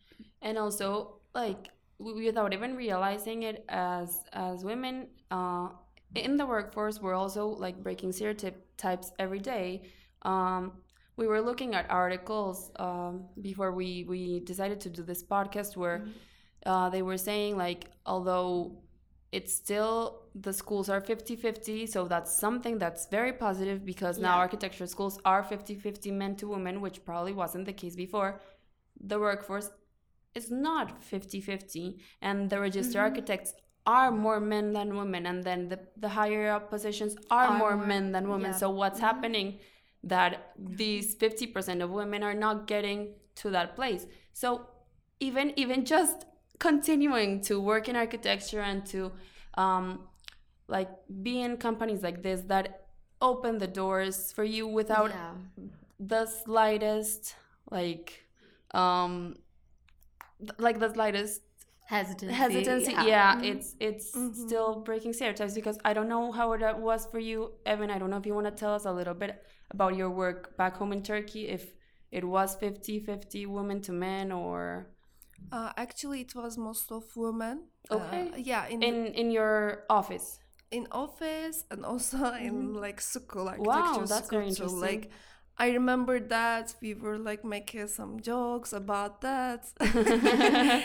and 0.46 0.56
also 0.56 0.88
like 1.34 1.62
without 1.98 2.52
even 2.56 2.76
realizing 2.76 3.42
it 3.50 3.64
as 3.68 4.08
as 4.32 4.64
women 4.70 5.08
uh 5.30 5.68
in 6.14 6.36
the 6.40 6.46
workforce 6.54 6.96
we're 7.02 7.18
also 7.24 7.42
like 7.64 7.76
breaking 7.82 8.12
stereotypes 8.12 9.08
every 9.18 9.42
day. 9.54 9.82
Um 10.22 10.62
we 11.20 11.26
were 11.32 11.42
looking 11.48 11.74
at 11.78 11.84
articles 11.90 12.58
um 12.86 13.14
before 13.48 13.72
we 13.80 13.88
we 14.12 14.40
decided 14.52 14.78
to 14.86 14.90
do 14.98 15.02
this 15.02 15.22
podcast 15.34 15.76
where 15.82 15.98
uh, 16.72 16.88
they 16.94 17.02
were 17.08 17.20
saying 17.30 17.56
like 17.56 17.82
although 18.04 18.50
it's 19.32 19.52
still 19.62 19.96
the 20.46 20.52
schools 20.52 20.88
are 20.88 21.00
50-50 21.00 21.88
so 21.94 22.06
that's 22.12 22.32
something 22.44 22.78
that's 22.78 23.06
very 23.18 23.32
positive 23.32 23.84
because 23.84 24.18
now 24.18 24.36
architecture 24.46 24.86
schools 24.86 25.18
are 25.24 25.42
50-50 25.42 26.12
men 26.12 26.36
to 26.36 26.48
women 26.48 26.80
which 26.80 27.04
probably 27.04 27.32
wasn't 27.32 27.64
the 27.64 27.72
case 27.72 27.96
before. 27.96 28.40
The 29.12 29.18
workforce 29.18 29.70
is 30.40 30.46
not 30.50 30.86
50-50 31.02 31.84
and 32.28 32.50
the 32.50 32.58
register 32.60 32.98
Mm-hmm. 32.98 33.08
architects 33.10 33.50
are 33.98 34.10
more 34.26 34.40
men 34.40 34.66
than 34.76 34.88
women 35.00 35.26
and 35.30 35.38
then 35.48 35.60
the, 35.72 35.78
the 36.04 36.08
higher 36.18 36.44
up 36.56 36.64
positions 36.70 37.12
are, 37.30 37.46
Are 37.48 37.58
more, 37.58 37.76
more- 37.76 37.86
men 37.86 38.04
than 38.14 38.24
women 38.34 38.50
yeah. 38.52 38.56
so 38.62 38.70
what's 38.80 39.00
happening 39.08 39.48
that 40.14 40.32
these 40.82 41.08
50% 41.16 41.82
of 41.84 41.90
women 41.90 42.22
are 42.28 42.34
not 42.46 42.66
getting 42.66 43.00
to 43.40 43.50
that 43.56 43.68
place 43.78 44.06
so 44.32 44.48
even 45.28 45.46
even 45.62 45.84
just 45.84 46.18
continuing 46.58 47.30
to 47.48 47.54
work 47.70 47.84
in 47.90 47.96
architecture 47.96 48.60
and 48.70 48.80
to 48.94 49.00
um, 49.64 49.86
like 50.76 50.90
be 51.22 51.34
in 51.46 51.56
companies 51.68 52.02
like 52.08 52.18
this 52.28 52.40
that 52.52 52.66
open 53.30 53.58
the 53.64 53.70
doors 53.82 54.16
for 54.36 54.44
you 54.56 54.64
without 54.80 55.10
yeah 55.10 55.32
the 56.14 56.22
slightest 56.26 57.34
like 57.70 58.06
um 58.82 59.34
like 60.58 60.78
the 60.78 60.92
slightest 60.92 61.42
hesitancy 61.86 62.34
hesitancy 62.34 62.92
yeah, 62.92 63.36
Mhm. 63.36 63.44
it's 63.44 63.74
it's 63.80 64.06
Mhm. 64.16 64.34
still 64.34 64.80
breaking 64.84 65.12
stereotypes 65.12 65.54
because 65.54 65.78
i 65.84 65.92
don't 65.92 66.08
know 66.08 66.32
how 66.32 66.52
it 66.52 66.62
uh, 66.62 66.74
was 66.76 67.06
for 67.06 67.18
you 67.20 67.52
evan 67.64 67.90
i 67.90 67.98
don't 67.98 68.10
know 68.10 68.16
if 68.16 68.26
you 68.26 68.34
want 68.34 68.46
to 68.46 68.50
tell 68.52 68.74
us 68.74 68.84
a 68.84 68.92
little 68.92 69.14
bit 69.14 69.42
about 69.70 69.96
your 69.96 70.10
work 70.10 70.56
back 70.56 70.76
home 70.76 70.92
in 70.92 71.02
turkey 71.02 71.48
if 71.48 71.74
it 72.10 72.24
was 72.24 72.56
50 72.56 72.98
50 73.00 73.46
women 73.46 73.80
to 73.82 73.92
men 73.92 74.32
or 74.32 74.86
Uh, 75.52 75.70
actually, 75.76 76.20
it 76.22 76.34
was 76.34 76.58
most 76.58 76.90
of 76.90 77.04
women. 77.16 77.62
Okay. 77.90 78.30
Uh, 78.34 78.36
yeah, 78.36 78.66
in 78.66 78.82
in 78.82 79.06
in 79.14 79.30
your 79.30 79.84
office 79.88 80.40
in 80.72 80.86
office 80.90 81.64
and 81.70 81.84
also 81.84 82.18
in 82.34 82.74
like 82.74 83.00
school 83.00 83.48
Wow, 83.58 84.04
that's 84.08 84.26
school 84.26 84.38
very 84.38 84.48
interesting. 84.48 84.80
Like 84.80 85.10
I 85.58 85.70
remember 85.72 86.20
that 86.20 86.74
we 86.82 86.94
were 86.94 87.18
like 87.18 87.44
making 87.44 87.88
some 87.88 88.20
jokes 88.20 88.72
about 88.72 89.20
that. 89.22 89.64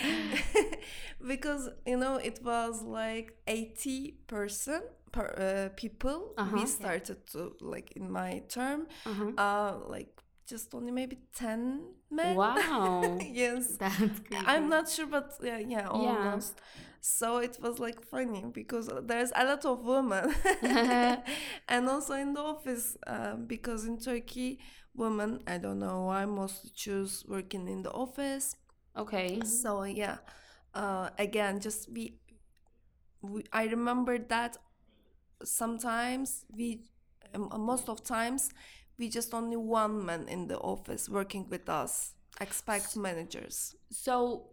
Because 1.28 1.70
you 1.86 1.98
know 1.98 2.16
it 2.16 2.40
was 2.44 2.82
like 2.82 3.38
80 3.48 4.16
person 4.28 4.82
per 5.12 5.28
uh, 5.38 5.70
people 5.76 6.34
Uh-huh. 6.38 6.56
we 6.56 6.66
started 6.66 7.18
to 7.34 7.54
like 7.62 7.92
in 7.96 8.10
my 8.12 8.42
term 8.48 8.88
uh-huh. 9.06 9.32
uh 9.38 9.74
like 9.90 10.10
just 10.48 10.74
only 10.74 10.92
maybe 10.92 11.18
10 11.36 11.82
men. 12.10 12.36
Wow. 12.36 13.18
Yes. 13.32 13.78
That's 13.78 14.20
crazy. 14.28 14.46
I'm 14.46 14.68
not 14.70 14.90
sure, 14.90 15.08
but 15.08 15.34
yeah, 15.42 15.60
yeah, 15.60 15.88
almost. 15.88 16.60
So 17.02 17.38
it 17.38 17.58
was 17.62 17.80
like 17.80 18.02
funny 18.06 18.46
because 18.54 18.90
there's 19.04 19.32
a 19.36 19.44
lot 19.46 19.66
of 19.66 19.84
women, 19.84 20.34
and 21.68 21.90
also 21.90 22.14
in 22.14 22.34
the 22.34 22.42
office 22.42 22.96
um, 23.08 23.46
because 23.48 23.86
in 23.86 24.00
Turkey, 24.00 24.60
women 24.94 25.42
I 25.48 25.58
don't 25.58 25.80
know 25.80 26.04
why 26.04 26.26
mostly 26.26 26.72
choose 26.76 27.26
working 27.28 27.68
in 27.68 27.84
the 27.84 27.92
office. 27.92 28.56
okay 28.96 29.42
So 29.44 29.84
yeah, 29.84 30.18
uh, 30.74 31.10
again, 31.18 31.60
just 31.60 31.92
we, 31.92 32.20
we, 33.22 33.44
I 33.52 33.66
remember 33.66 34.18
that 34.18 34.58
sometimes 35.44 36.46
we, 36.56 36.84
um, 37.36 37.50
most 37.60 37.90
of 37.90 38.04
times, 38.04 38.52
we 38.98 39.10
just 39.10 39.34
only 39.34 39.58
one 39.58 40.06
man 40.06 40.28
in 40.28 40.48
the 40.48 40.58
office 40.60 41.10
working 41.10 41.48
with 41.50 41.70
us. 41.70 42.14
Expect 42.42 42.96
managers. 42.98 43.76
So 43.92 44.50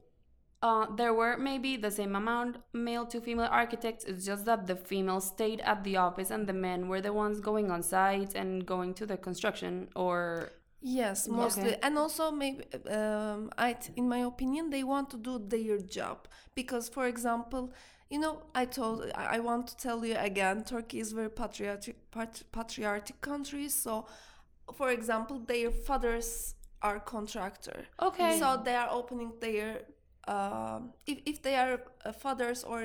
uh, 0.62 0.86
there 0.96 1.14
were 1.14 1.36
maybe 1.38 1.76
the 1.76 1.90
same 1.90 2.16
amount 2.16 2.56
male 2.72 3.06
to 3.06 3.20
female 3.20 3.48
architects. 3.50 4.04
It's 4.04 4.24
just 4.24 4.44
that 4.46 4.66
the 4.66 4.76
females 4.76 5.26
stayed 5.28 5.60
at 5.60 5.84
the 5.84 5.96
office 5.96 6.30
and 6.30 6.46
the 6.46 6.52
men 6.52 6.88
were 6.88 7.00
the 7.00 7.12
ones 7.12 7.40
going 7.40 7.70
on 7.70 7.82
site 7.82 8.34
and 8.34 8.66
going 8.66 8.94
to 8.94 9.06
the 9.06 9.16
construction. 9.16 9.88
Or 9.94 10.52
Yes, 10.80 11.26
mostly, 11.28 11.70
Okay. 11.70 11.78
and 11.82 11.98
also 11.98 12.30
maybe 12.30 12.64
um, 12.88 13.50
I, 13.58 13.76
in 13.96 14.08
my 14.08 14.18
opinion, 14.18 14.70
they 14.70 14.84
want 14.84 15.10
to 15.10 15.16
do 15.16 15.38
their 15.38 15.78
job 15.78 16.28
because, 16.54 16.88
for 16.88 17.06
example, 17.08 17.72
you 18.10 18.18
know, 18.20 18.42
I 18.54 18.64
told 18.64 19.10
I 19.14 19.36
I 19.36 19.38
want 19.40 19.66
to 19.68 19.76
tell 19.76 20.04
you 20.04 20.16
again, 20.16 20.62
Turkey 20.64 21.00
is 21.00 21.10
very 21.12 21.30
patriotic, 21.30 21.96
pat- 22.12 22.44
patriotic 22.52 23.20
country. 23.20 23.68
So, 23.68 24.06
for 24.74 24.90
example, 24.90 25.40
their 25.40 25.70
fathers 25.72 26.54
are 26.80 27.00
contractor, 27.00 27.86
okay, 28.00 28.38
so 28.38 28.60
they 28.64 28.76
are 28.76 28.88
opening 28.90 29.32
their. 29.40 29.82
Um, 30.34 30.92
if, 31.06 31.18
if 31.24 31.42
they 31.42 31.56
are 31.56 31.80
uh, 32.04 32.12
fathers 32.12 32.62
or 32.64 32.80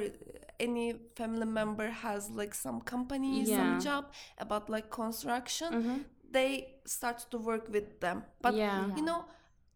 any 0.59 0.93
family 1.15 1.45
member 1.45 1.89
has 1.89 2.29
like 2.31 2.53
some 2.55 2.79
company 2.81 3.43
Yeah. 3.43 3.57
some 3.57 3.79
job 3.79 4.03
about 4.37 4.69
like 4.69 4.89
construction 4.89 5.73
Mhm. 5.73 6.05
they 6.31 6.49
start 6.85 7.17
to 7.31 7.37
work 7.37 7.65
with 7.69 7.99
them. 7.99 8.23
But 8.41 8.55
Yeah. 8.55 8.95
you 8.95 9.03
know, 9.03 9.25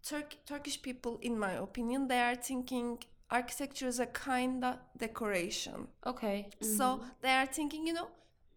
Turk- 0.04 0.38
Turkish 0.46 0.82
people, 0.82 1.18
in 1.22 1.38
my 1.38 1.54
opinion, 1.54 2.08
they 2.08 2.22
are 2.22 2.36
thinking 2.36 3.00
architecture 3.30 3.88
is 3.88 4.00
a 4.00 4.06
kind 4.08 4.64
of 4.64 4.78
decoration. 4.98 5.88
okay, 6.06 6.50
So 6.62 7.02
they 7.22 7.32
are 7.32 7.46
thinking, 7.46 7.86
you 7.88 7.94
know, 7.94 8.08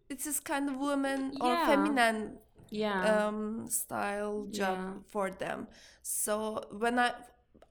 it's 0.09 0.23
this 0.25 0.39
kind 0.39 0.69
of 0.69 0.77
woman 0.77 1.33
or 1.41 1.57
feminine 1.57 2.37
yeah, 2.69 3.27
um, 3.27 3.67
style 3.69 4.47
job 4.51 4.77
Yeah. 4.79 4.93
for 5.11 5.29
them. 5.31 5.67
So 6.01 6.63
when 6.71 6.97
I 6.99 7.13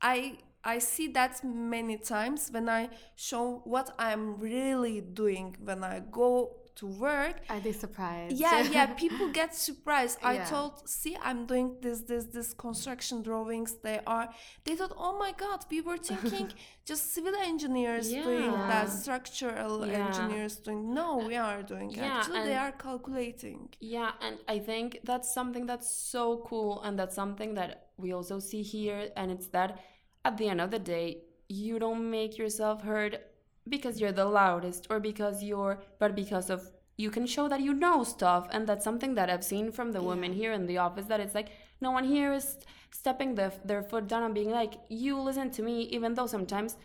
I 0.03 0.39
I 0.65 0.79
see 0.79 1.09
that 1.13 1.43
many 1.45 1.97
times 1.99 2.51
when 2.53 2.69
I 2.69 2.91
show 3.17 3.63
what 3.65 3.95
I'm 3.99 4.39
really 4.39 5.01
doing 5.01 5.57
when 5.65 5.83
I 5.85 6.01
go 6.01 6.57
to 6.77 6.87
work 6.87 7.41
are 7.51 7.61
they 7.61 7.73
surprised 7.73 8.39
yeah 8.39 8.61
yeah 8.75 8.87
people 8.87 9.29
get 9.29 9.55
surprised 9.55 10.19
i 10.23 10.35
Yeah. 10.35 10.45
told 10.45 10.89
see 10.89 11.17
i'm 11.21 11.45
doing 11.47 11.77
this 11.83 12.03
this 12.03 12.27
this 12.27 12.55
construction 12.55 13.23
drawings 13.23 13.75
they 13.83 14.01
are 14.07 14.29
they 14.65 14.77
thought 14.77 14.93
oh 14.97 15.19
my 15.19 15.33
god 15.33 15.65
we 15.71 15.81
were 15.81 15.99
thinking 15.99 16.53
just 16.85 17.13
civil 17.13 17.35
engineers 17.35 18.09
doing 18.13 18.53
that 18.69 18.89
structural 18.89 19.85
Yeah. 19.87 20.07
engineers 20.07 20.57
doing 20.57 20.95
no 20.95 21.21
uh, 21.21 21.27
we 21.29 21.37
are 21.37 21.63
doing 21.63 21.91
Yeah, 21.91 22.05
actually 22.19 22.43
they 22.49 22.57
are 22.57 22.73
calculating 22.73 23.69
Yeah, 23.81 24.13
and 24.21 24.39
I 24.49 24.59
think 24.61 25.01
that's 25.05 25.33
something 25.35 25.67
that's 25.67 25.91
so 26.13 26.45
cool, 26.49 26.81
and 26.83 26.99
that's 26.99 27.15
something 27.15 27.55
that 27.55 27.71
we 27.97 28.13
also 28.13 28.39
see 28.39 28.63
here. 28.63 29.11
And 29.17 29.31
it's 29.31 29.49
that 29.49 29.79
at 30.25 30.37
the 30.37 30.49
end 30.49 30.61
of 30.61 30.71
the 30.71 30.79
day, 30.79 31.23
you 31.49 31.79
don't 31.79 32.11
make 32.11 32.39
yourself 32.39 32.83
heard 32.83 33.21
because 33.69 34.01
you're 34.01 34.13
the 34.13 34.25
loudest 34.25 34.87
or 34.91 35.01
because 35.01 35.43
you're, 35.43 35.81
but 35.99 36.15
because 36.15 36.51
of 36.51 36.71
you 36.97 37.11
can 37.11 37.27
show 37.27 37.49
that 37.49 37.61
you 37.61 37.73
know 37.73 38.05
stuff. 38.05 38.47
And 38.51 38.67
that's 38.67 38.85
something 38.85 39.15
that 39.15 39.31
I've 39.31 39.45
seen 39.45 39.73
from 39.73 39.93
the 39.93 40.03
women 40.03 40.33
here 40.33 40.53
in 40.53 40.67
the 40.67 40.79
office 40.79 41.07
that 41.07 41.21
it's 41.21 41.35
like 41.35 41.49
no 41.81 41.91
one 41.91 42.05
here 42.05 42.33
is 42.33 42.59
stepping 42.91 43.35
the, 43.35 43.53
their 43.65 43.83
foot 43.83 44.07
down 44.07 44.23
and 44.23 44.35
being 44.35 44.51
like, 44.51 44.75
you 44.89 45.19
listen 45.19 45.51
to 45.53 45.63
me, 45.63 45.83
even 45.83 46.15
though 46.15 46.27
sometimes 46.27 46.77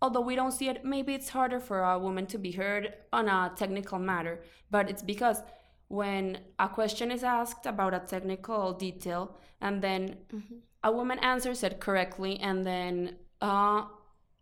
although 0.00 0.20
we 0.20 0.36
don't 0.36 0.52
see 0.52 0.68
it 0.68 0.84
maybe 0.84 1.14
it's 1.14 1.28
harder 1.28 1.58
for 1.60 1.82
a 1.82 1.98
woman 1.98 2.26
to 2.26 2.38
be 2.38 2.52
heard 2.52 2.94
on 3.12 3.28
a 3.28 3.52
technical 3.56 3.98
matter 3.98 4.40
but 4.70 4.88
it's 4.88 5.02
because 5.02 5.42
when 5.88 6.38
a 6.58 6.68
question 6.68 7.10
is 7.10 7.22
asked 7.24 7.66
about 7.66 7.94
a 7.94 8.00
technical 8.00 8.72
detail 8.72 9.36
and 9.60 9.82
then 9.82 10.16
Mm-hmm. 10.32 10.56
a 10.84 10.92
woman 10.92 11.18
answers 11.20 11.62
it 11.64 11.80
correctly 11.80 12.38
and 12.40 12.64
then 12.66 13.16
uh, 13.40 13.82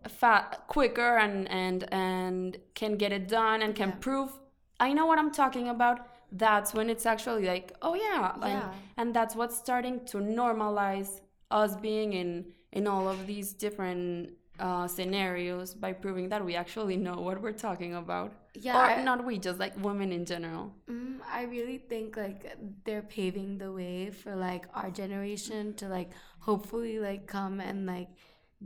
fa- 0.08 0.58
quicker 0.68 1.16
and 1.18 1.48
and 1.50 1.84
and 1.92 2.58
can 2.74 2.96
get 2.96 3.12
it 3.12 3.28
done 3.28 3.62
and 3.62 3.74
can 3.74 3.88
Yeah. 3.90 3.96
prove 4.00 4.30
I 4.78 4.92
know 4.92 5.06
what 5.06 5.18
I'm 5.18 5.30
talking 5.32 5.68
about. 5.68 5.98
That's 6.32 6.74
when 6.74 6.90
it's 6.90 7.06
actually 7.06 7.46
like, 7.46 7.72
oh 7.80 7.94
yeah, 7.94 8.32
and, 8.34 8.42
Yeah. 8.52 8.72
and 8.98 9.14
that's 9.14 9.34
what's 9.34 9.56
starting 9.56 10.04
to 10.06 10.18
normalize 10.18 11.20
us 11.50 11.76
being 11.76 12.12
in 12.12 12.52
in 12.72 12.86
all 12.86 13.08
of 13.08 13.26
these 13.26 13.54
different 13.54 14.32
uh, 14.58 14.86
scenarios 14.86 15.74
by 15.74 15.92
proving 15.92 16.28
that 16.30 16.44
we 16.44 16.54
actually 16.54 16.96
know 16.96 17.20
what 17.20 17.40
we're 17.40 17.52
talking 17.52 17.94
about. 17.94 18.32
Yeah, 18.54 18.76
or 18.76 18.90
I- 18.90 19.02
not 19.02 19.24
we, 19.24 19.38
just 19.38 19.58
like 19.58 19.76
women 19.82 20.12
in 20.12 20.24
general. 20.24 20.72
Mm, 20.90 21.18
I 21.30 21.42
really 21.42 21.78
think 21.78 22.16
like 22.16 22.56
they're 22.84 23.02
paving 23.02 23.58
the 23.58 23.72
way 23.72 24.10
for 24.10 24.34
like 24.34 24.66
our 24.74 24.90
generation 24.90 25.74
to 25.74 25.88
like 25.88 26.10
hopefully 26.38 26.98
like 26.98 27.26
come 27.26 27.60
and 27.60 27.86
like 27.86 28.08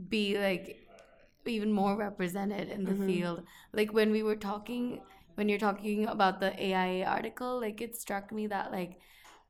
be 0.09 0.37
like 0.37 0.77
even 1.45 1.71
more 1.71 1.95
represented 1.95 2.69
in 2.69 2.85
the 2.85 2.95
field. 3.07 3.43
Like 3.73 3.93
when 3.93 4.11
we 4.11 4.23
were 4.23 4.35
talking 4.35 5.01
when 5.35 5.49
you're 5.49 5.59
talking 5.59 6.07
about 6.07 6.39
the 6.39 6.53
AIA 6.53 7.05
article, 7.05 7.59
like 7.59 7.81
it 7.81 7.95
struck 7.95 8.31
me 8.31 8.47
that 8.47 8.71
like 8.71 8.99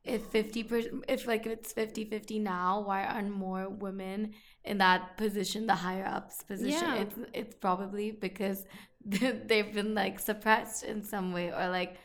if 0.03 0.24
50 0.27 0.63
percent 0.63 1.03
if 1.07 1.27
like 1.27 1.45
if 1.45 1.51
it's 1.51 1.74
50 1.74 2.05
50 2.05 2.39
now 2.39 2.81
why 2.81 3.05
aren't 3.05 3.29
more 3.29 3.69
women 3.69 4.33
in 4.63 4.77
that 4.77 5.17
position 5.17 5.65
the 5.65 5.75
higher 5.75 6.05
ups 6.05 6.43
position 6.43 6.87
Yeah. 6.87 7.01
it's 7.03 7.15
it's 7.33 7.55
probably 7.55 8.11
because 8.11 8.65
they've 9.05 9.73
been 9.73 9.95
like 9.95 10.19
suppressed 10.19 10.83
in 10.83 11.01
some 11.03 11.31
way 11.33 11.51
or 11.51 11.69
like 11.69 11.97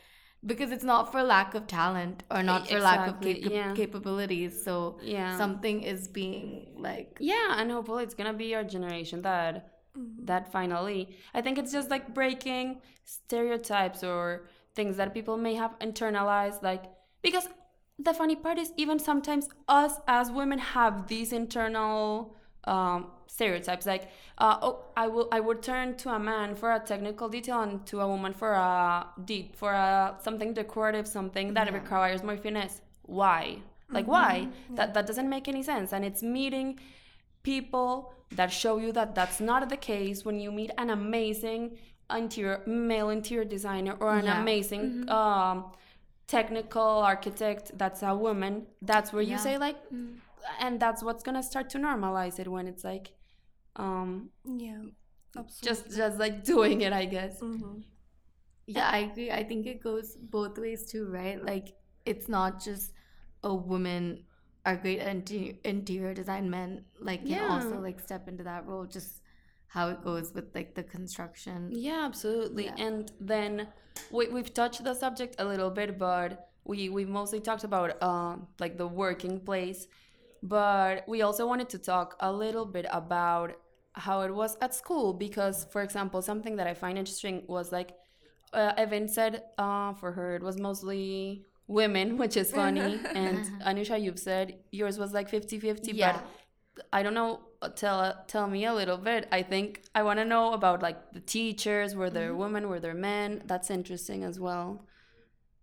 because 0.45 0.71
it's 0.71 0.83
not 0.83 1.11
for 1.11 1.23
lack 1.23 1.55
of 1.55 1.67
talent 1.67 2.23
or 2.31 2.41
not 2.43 2.67
for 2.67 2.79
lack 2.79 3.07
of 3.07 3.19
cap- 3.21 3.37
yeah. 3.41 3.73
capabilities 3.73 4.63
so 4.63 4.99
Yeah. 5.01 5.37
something 5.37 5.83
is 5.83 6.07
being 6.07 6.73
like 6.77 7.17
yeah 7.19 7.55
and 7.57 7.71
hopefully 7.71 8.03
it's 8.03 8.13
gonna 8.13 8.33
be 8.33 8.55
our 8.55 8.63
generation 8.63 9.21
that 9.23 9.71
mm-hmm. 9.97 10.25
that 10.25 10.51
finally 10.51 11.15
i 11.33 11.41
think 11.41 11.57
it's 11.57 11.71
just 11.71 11.89
like 11.89 12.13
breaking 12.13 12.81
stereotypes 13.03 14.03
or 14.03 14.47
things 14.75 14.97
that 14.97 15.13
people 15.13 15.37
may 15.37 15.55
have 15.55 15.77
internalized 15.79 16.61
like 16.63 16.85
because 17.21 17.47
the 17.99 18.13
funny 18.13 18.35
part 18.35 18.59
is 18.59 18.71
even 18.77 18.99
sometimes 18.99 19.49
us 19.67 19.93
as 20.07 20.31
women 20.31 20.59
have 20.59 21.07
these 21.07 21.33
internal 21.33 22.35
um, 22.75 23.07
stereotypes. 23.27 23.85
Like 23.93 24.05
uh, 24.45 24.57
oh 24.67 24.73
i 24.95 25.05
will 25.13 25.27
i 25.31 25.39
would 25.39 25.61
turn 25.71 25.87
to 26.01 26.07
a 26.17 26.19
man 26.31 26.55
for 26.55 26.69
a 26.73 26.79
technical 26.91 27.27
detail 27.35 27.59
and 27.65 27.73
to 27.91 27.95
a 28.01 28.07
woman 28.13 28.33
for 28.41 28.51
a 28.53 29.07
de- 29.29 29.51
for 29.61 29.71
a 29.73 30.15
something 30.27 30.53
decorative 30.53 31.05
something 31.07 31.47
that 31.55 31.65
Yeah. 31.67 31.73
requires 31.81 32.19
more 32.27 32.37
finesse. 32.45 32.81
Why? 33.21 33.41
Like 33.97 34.07
why? 34.15 34.49
That 34.77 34.93
that 34.95 35.05
doesn't 35.09 35.29
make 35.35 35.45
any 35.53 35.63
sense. 35.71 35.89
And 35.95 36.03
it's 36.09 36.21
meeting 36.39 36.67
people 37.43 38.13
that 38.39 38.51
show 38.51 38.77
you 38.83 38.91
that 38.99 39.15
that's 39.15 39.39
not 39.39 39.69
the 39.69 39.77
case 39.77 40.17
when 40.25 40.37
you 40.43 40.51
meet 40.51 40.71
an 40.77 40.89
amazing 40.89 41.77
interior 42.15 42.61
male 42.65 43.09
interior 43.09 43.45
designer 43.45 43.95
or 43.99 44.09
an 44.21 44.25
Yeah. 44.25 44.41
amazing 44.41 44.83
um, 45.09 45.57
technical 46.27 46.81
architect 47.11 47.71
that's 47.81 48.01
a 48.03 48.13
woman 48.25 48.53
that's 48.81 49.09
where 49.13 49.21
you 49.31 49.37
say 49.37 49.57
like 49.57 49.77
and 50.59 50.79
that's 50.79 51.03
what's 51.03 51.23
gonna 51.23 51.43
start 51.43 51.69
to 51.71 51.77
normalize 51.77 52.39
it 52.39 52.47
when 52.47 52.67
it's 52.67 52.83
like 52.83 53.11
um 53.75 54.29
Yeah. 54.45 54.81
Absolutely. 55.35 55.67
just 55.67 55.97
just 55.97 56.17
like 56.19 56.43
doing 56.43 56.81
it 56.81 56.93
i 56.93 57.05
guess 57.05 57.39
Mhm. 57.41 57.83
Yeah, 58.69 58.89
I 58.91 58.97
agree. 59.09 59.31
I 59.31 59.43
think 59.45 59.65
it 59.65 59.81
goes 59.81 60.17
both 60.17 60.57
ways 60.57 60.91
too, 60.91 61.07
right? 61.07 61.41
Like 61.41 61.67
it's 62.05 62.27
not 62.27 62.61
just 62.61 62.91
a 63.41 63.53
woman 63.55 64.25
are 64.65 64.75
great 64.75 64.99
interior, 64.99 65.53
interior 65.63 66.13
design 66.13 66.49
men 66.49 66.83
like 66.99 67.21
can 67.21 67.29
Yeah. 67.37 67.47
also 67.53 67.79
like 67.79 68.01
step 68.01 68.27
into 68.27 68.43
that 68.43 68.65
role 68.67 68.85
just 68.85 69.21
how 69.67 69.87
it 69.87 70.01
goes 70.03 70.33
with 70.33 70.53
like 70.53 70.75
the 70.75 70.83
construction. 70.83 71.69
Yeah, 71.71 72.01
absolutely. 72.03 72.65
Yeah. 72.65 72.75
And 72.87 73.09
then 73.21 73.67
we, 74.11 74.27
we've 74.27 74.53
touched 74.53 74.83
the 74.83 74.93
subject 74.93 75.35
a 75.39 75.45
little 75.45 75.69
bit, 75.71 75.97
but 75.97 76.49
we, 76.65 76.89
we 76.89 77.05
mostly 77.05 77.39
talked 77.39 77.63
about 77.63 77.95
uh, 78.01 78.35
like 78.59 78.77
the 78.77 78.87
working 78.87 79.39
place. 79.39 79.87
But 80.43 81.07
we 81.07 81.21
also 81.21 81.47
wanted 81.47 81.69
to 81.69 81.79
talk 81.79 82.15
a 82.19 82.31
little 82.31 82.65
bit 82.65 82.85
about 82.91 83.53
how 83.93 84.21
it 84.21 84.33
was 84.33 84.57
at 84.61 84.75
school 84.75 85.13
because, 85.13 85.65
for 85.71 85.81
example, 85.81 86.21
something 86.21 86.55
that 86.57 86.67
I 86.67 86.73
find 86.73 86.97
interesting 86.97 87.43
was 87.47 87.71
like 87.71 87.91
uh, 88.53 88.73
Evan 88.77 89.07
said 89.07 89.43
uh, 89.57 89.93
for 89.93 90.11
her 90.11 90.35
it 90.35 90.43
was 90.43 90.57
mostly 90.57 91.43
women, 91.67 92.17
which 92.21 92.37
is 92.37 92.51
funny. 92.51 92.99
and 93.15 93.39
Anusha, 93.61 94.01
you've 94.01 94.19
said 94.19 94.55
yours 94.71 94.97
was 94.97 95.13
like 95.13 95.29
50 95.29 95.59
50, 95.59 95.91
Yeah. 95.91 96.13
but 96.13 96.85
I 96.93 97.03
don't 97.03 97.13
know. 97.15 97.41
Tell 97.75 98.13
tell 98.27 98.47
me 98.47 98.65
a 98.65 98.73
little 98.73 98.97
bit. 98.97 99.27
I 99.31 99.41
think 99.41 99.81
I 99.95 100.03
want 100.03 100.19
to 100.19 100.25
know 100.25 100.53
about 100.53 100.83
like 100.83 101.11
the 101.11 101.19
teachers. 101.19 101.95
Were 101.95 102.11
there 102.11 102.35
women? 102.35 102.69
Were 102.69 102.79
there 102.79 102.93
men? 102.93 103.41
That's 103.47 103.71
interesting 103.71 104.23
as 104.23 104.39
well. 104.39 104.85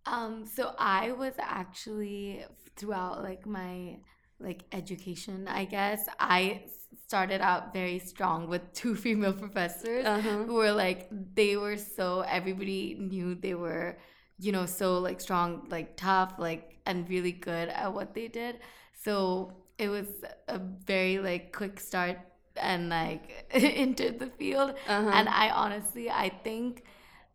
Um, 0.07 0.45
so 0.45 0.75
I 0.77 1.13
was 1.13 1.35
actually 1.39 2.45
throughout 2.77 3.23
like 3.23 3.47
my 3.47 3.99
like 4.45 4.65
education, 4.73 5.49
I 5.49 5.65
guess 5.65 6.07
I 6.21 6.63
started 7.07 7.41
out 7.41 7.73
very 7.73 7.99
strong 7.99 8.49
with 8.49 8.63
two 8.81 8.95
female 8.95 9.33
professors 9.33 10.05
Uh-huh. 10.07 10.45
who 10.45 10.55
were 10.55 10.73
like 10.73 11.09
they 11.35 11.57
were 11.57 11.77
so 11.77 12.21
everybody 12.23 12.97
knew 12.99 13.35
they 13.35 13.55
were 13.55 13.99
you 14.39 14.53
know 14.53 14.67
so 14.67 14.99
like 14.99 15.21
strong, 15.21 15.67
like 15.71 15.97
tough, 15.97 16.35
like 16.39 16.79
and 16.87 17.09
really 17.09 17.33
good 17.33 17.69
at 17.69 17.93
what 17.95 18.15
they 18.15 18.29
did. 18.29 18.61
So 19.05 19.53
it 19.79 19.89
was 19.89 20.07
a 20.49 20.59
very 20.59 21.19
like 21.19 21.53
quick 21.53 21.81
start 21.81 22.19
and 22.57 22.89
like 22.89 23.25
into 23.55 24.11
the 24.13 24.27
field. 24.39 24.71
Uh-huh. 24.87 25.11
And 25.13 25.29
I 25.29 25.51
honestly 25.51 26.11
I 26.11 26.29
think 26.45 26.85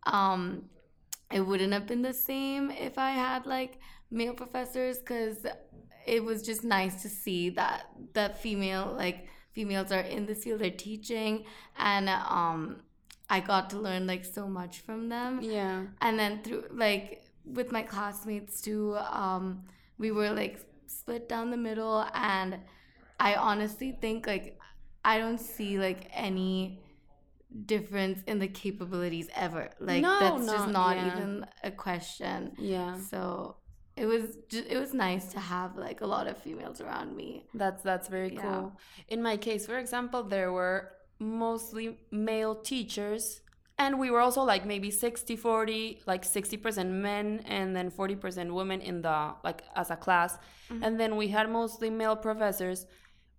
um 0.06 0.64
it 1.32 1.42
wouldn't 1.42 1.74
have 1.74 1.86
been 1.88 2.02
the 2.02 2.14
same 2.14 2.72
if 2.72 2.98
I 2.98 3.12
had 3.12 3.46
like 3.46 3.78
male 4.12 4.34
professors 4.34 4.98
because 5.00 5.46
it 6.16 6.22
was 6.30 6.40
just 6.50 6.64
nice 6.78 6.96
to 7.04 7.10
see 7.24 7.42
that 7.60 7.80
that 8.14 8.32
female 8.44 8.86
like 9.04 9.20
females 9.58 9.92
are 9.98 10.06
in 10.16 10.26
this 10.30 10.44
field 10.44 10.60
they're 10.62 10.82
teaching 10.90 11.34
and 11.78 12.10
um 12.10 12.62
I 13.38 13.40
got 13.52 13.70
to 13.72 13.78
learn 13.88 14.04
like 14.14 14.26
so 14.26 14.44
much 14.60 14.76
from 14.86 15.10
them 15.10 15.32
Yeah. 15.42 15.78
and 16.06 16.14
then 16.22 16.42
through 16.44 16.64
like 16.86 17.06
with 17.46 17.70
my 17.78 17.84
classmates 17.94 18.56
too 18.68 18.96
um 19.24 19.46
we 20.04 20.10
were 20.18 20.32
like 20.42 20.56
split 20.88 21.24
down 21.34 21.52
the 21.52 21.58
middle 21.70 21.98
and 22.14 22.58
I 23.20 23.36
honestly 23.50 23.92
think 24.04 24.26
like 24.34 24.48
I 25.14 25.18
don't 25.22 25.40
see 25.56 25.72
like 25.88 26.02
any 26.30 26.80
difference 27.66 28.22
in 28.28 28.38
the 28.40 28.48
capabilities 28.48 29.28
ever 29.36 29.70
like 29.80 30.02
No, 30.02 30.20
that's 30.20 30.46
no, 30.46 30.54
just 30.54 30.70
not 30.70 30.96
yeah. 30.98 31.08
even 31.18 31.46
a 31.64 31.72
question 31.72 32.52
Yeah. 32.58 32.98
so 33.12 33.56
it 34.02 34.06
was 34.14 34.24
just, 34.52 34.66
it 34.74 34.78
was 34.84 34.94
nice 34.94 35.26
to 35.36 35.40
have 35.54 35.72
like 35.78 36.00
a 36.02 36.06
lot 36.16 36.26
of 36.32 36.36
females 36.46 36.80
around 36.86 37.10
me 37.22 37.30
That's 37.54 37.82
that's 37.90 38.08
very 38.18 38.32
Yeah. 38.34 38.42
cool. 38.44 38.66
In 39.14 39.20
my 39.30 39.36
case, 39.48 39.64
for 39.72 39.78
example, 39.84 40.22
there 40.36 40.52
were 40.60 40.78
mostly 41.46 41.86
male 42.12 42.56
teachers 42.72 43.42
and 43.78 43.92
we 44.04 44.08
were 44.14 44.20
also 44.28 44.42
like 44.54 44.64
maybe 44.66 44.90
60 44.92 45.36
40 45.36 46.02
like 46.12 46.24
60% 46.24 46.88
men 47.08 47.42
and 47.46 47.76
then 47.76 47.88
40% 47.92 48.52
women 48.60 48.80
in 48.82 49.02
the 49.02 49.18
like 49.44 49.64
as 49.76 49.90
a 49.92 49.96
class 50.06 50.32
mm-hmm. 50.38 50.84
and 50.84 51.00
then 51.00 51.12
we 51.22 51.28
had 51.30 51.50
mostly 51.50 51.90
male 51.90 52.16
professors 52.16 52.86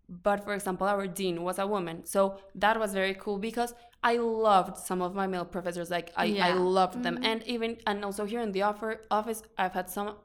but 0.08 0.44
for 0.44 0.54
example 0.54 0.86
our 0.86 1.06
dean 1.06 1.42
was 1.42 1.58
a 1.58 1.66
woman 1.66 2.04
so 2.04 2.38
that 2.54 2.78
was 2.78 2.92
very 2.92 3.14
cool 3.14 3.38
because 3.38 3.74
i 4.02 4.16
loved 4.16 4.76
some 4.76 5.00
of 5.02 5.14
my 5.14 5.26
male 5.26 5.44
professors 5.44 5.88
like 5.90 6.10
i, 6.16 6.24
I 6.24 6.26
Yeah. 6.26 6.54
loved 6.54 7.02
them 7.02 7.14
mm-hmm. 7.16 7.24
and 7.30 7.42
even 7.54 7.70
and 7.86 8.04
also 8.04 8.24
here 8.24 8.40
in 8.40 8.52
the 8.52 8.62
offer, 8.62 8.90
office 9.10 9.42
i've 9.56 9.72
had 9.72 9.88
some 9.88 10.16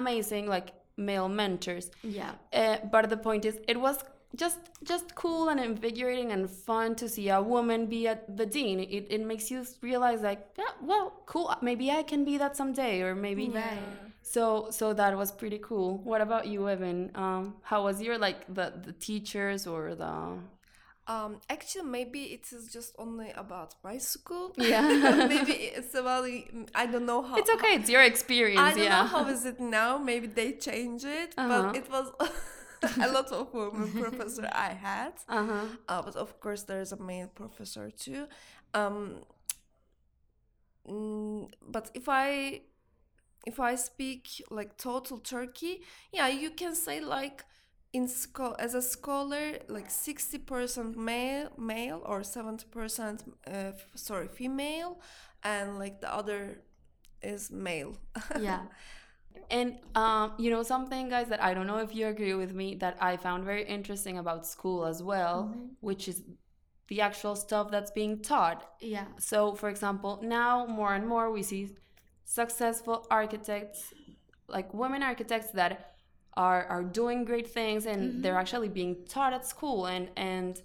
amazing 0.00 0.46
like 0.56 0.68
male 0.96 1.28
mentors 1.28 1.90
yeah 2.02 2.32
uh, 2.52 2.76
but 2.92 3.08
the 3.10 3.16
point 3.16 3.44
is, 3.44 3.58
it 3.68 3.78
was 3.78 3.98
just 4.34 4.58
just 4.82 5.14
cool 5.14 5.48
and 5.48 5.60
invigorating 5.60 6.32
and 6.32 6.48
fun 6.50 6.94
to 6.96 7.08
see 7.08 7.28
a 7.30 7.40
woman 7.40 7.86
be 7.86 8.06
at 8.08 8.36
the 8.36 8.46
dean. 8.46 8.80
It, 8.80 9.06
it 9.10 9.20
makes 9.24 9.50
you 9.50 9.64
realize 9.82 10.20
like, 10.22 10.40
yeah, 10.58 10.72
well, 10.82 11.22
cool. 11.26 11.54
Maybe 11.62 11.90
I 11.90 12.02
can 12.02 12.24
be 12.24 12.36
that 12.38 12.56
someday, 12.56 13.02
or 13.02 13.14
maybe. 13.14 13.48
right 13.48 13.78
So 14.22 14.68
so 14.70 14.92
that 14.94 15.16
was 15.16 15.30
pretty 15.32 15.58
cool. 15.62 15.98
What 15.98 16.20
about 16.20 16.46
you, 16.48 16.68
Evan? 16.68 17.10
Um, 17.14 17.54
how 17.62 17.84
was 17.84 18.02
your 18.02 18.18
like 18.18 18.38
the 18.52 18.72
the 18.86 18.92
teachers 18.92 19.66
or 19.66 19.94
the? 19.94 20.38
Um, 21.08 21.40
actually, 21.48 21.84
maybe 21.84 22.22
it 22.36 22.46
is 22.52 22.72
just 22.72 22.94
only 22.98 23.30
about 23.36 23.74
my 23.84 23.98
school. 23.98 24.52
Yeah. 24.58 25.26
maybe 25.28 25.52
it's 25.52 25.94
about 25.94 26.24
I 26.74 26.86
don't 26.86 27.06
know 27.06 27.22
how. 27.22 27.36
It's 27.36 27.50
okay. 27.50 27.74
It's 27.76 27.88
your 27.88 28.02
experience. 28.02 28.60
I 28.60 28.70
don't 28.74 28.82
yeah. 28.84 29.02
know 29.02 29.06
how 29.06 29.26
is 29.34 29.44
it 29.44 29.60
now. 29.60 29.98
Maybe 29.98 30.26
they 30.26 30.52
change 30.52 31.04
it, 31.04 31.34
Uh-huh. 31.38 31.48
but 31.72 31.76
it 31.76 31.88
was 31.90 32.06
a 33.00 33.08
lot 33.12 33.30
of 33.32 33.52
women 33.54 33.90
professor 33.92 34.48
I 34.52 34.70
had. 34.74 35.12
Uh 35.28 35.46
huh. 35.46 35.64
Uh, 35.88 36.02
but 36.02 36.16
of 36.16 36.40
course, 36.40 36.62
there's 36.64 36.92
a 36.92 36.96
male 36.96 37.28
professor 37.34 37.90
too. 37.90 38.26
Um, 38.74 39.20
mm, 40.88 41.48
but 41.68 41.90
if 41.94 42.08
I 42.08 42.62
if 43.46 43.60
I 43.60 43.76
speak 43.76 44.42
like 44.50 44.76
total 44.76 45.18
Turkey, 45.18 45.82
yeah, 46.12 46.28
you 46.28 46.50
can 46.50 46.74
say 46.74 47.00
like 47.00 47.44
in 47.96 48.04
school 48.08 48.54
as 48.66 48.72
a 48.74 48.82
scholar 48.94 49.44
like 49.76 49.88
60% 49.90 50.96
male 50.96 51.48
male 51.72 52.00
or 52.10 52.20
70% 52.22 53.22
uh, 53.46 53.72
sorry 53.94 54.28
female 54.40 54.92
and 55.52 55.66
like 55.82 55.96
the 56.04 56.10
other 56.20 56.40
is 57.32 57.50
male. 57.50 57.92
Yeah. 58.48 58.62
And 59.50 59.68
um, 59.94 60.26
you 60.42 60.50
know 60.54 60.62
something 60.74 61.04
guys 61.14 61.28
that 61.32 61.40
i 61.48 61.50
don't 61.54 61.68
know 61.72 61.80
if 61.88 61.92
you 61.98 62.04
agree 62.14 62.34
with 62.42 62.52
me 62.60 62.68
that 62.82 62.94
i 63.10 63.12
found 63.26 63.40
very 63.52 63.64
interesting 63.78 64.16
about 64.24 64.40
school 64.54 64.80
as 64.92 64.98
well 65.10 65.36
Mhm. 65.44 65.68
which 65.88 66.04
is 66.12 66.18
the 66.88 66.98
actual 67.08 67.34
stuff 67.46 67.66
that's 67.74 67.90
being 68.00 68.14
taught. 68.32 68.60
Yeah. 68.80 69.06
So 69.18 69.38
for 69.60 69.68
example 69.74 70.12
now 70.38 70.54
more 70.80 70.92
and 70.98 71.06
more 71.14 71.26
we 71.36 71.42
see 71.50 71.62
successful 72.24 72.98
architects 73.10 73.80
like 74.56 74.68
women 74.82 75.02
architects 75.02 75.50
that 75.60 75.95
are 76.36 76.64
are 76.66 76.84
doing 76.84 77.24
great 77.24 77.48
things 77.48 77.86
and 77.86 78.00
mm-hmm. 78.02 78.22
they're 78.22 78.38
actually 78.38 78.68
being 78.68 79.04
taught 79.08 79.32
at 79.32 79.46
school. 79.46 79.86
And 79.86 80.10
and 80.16 80.60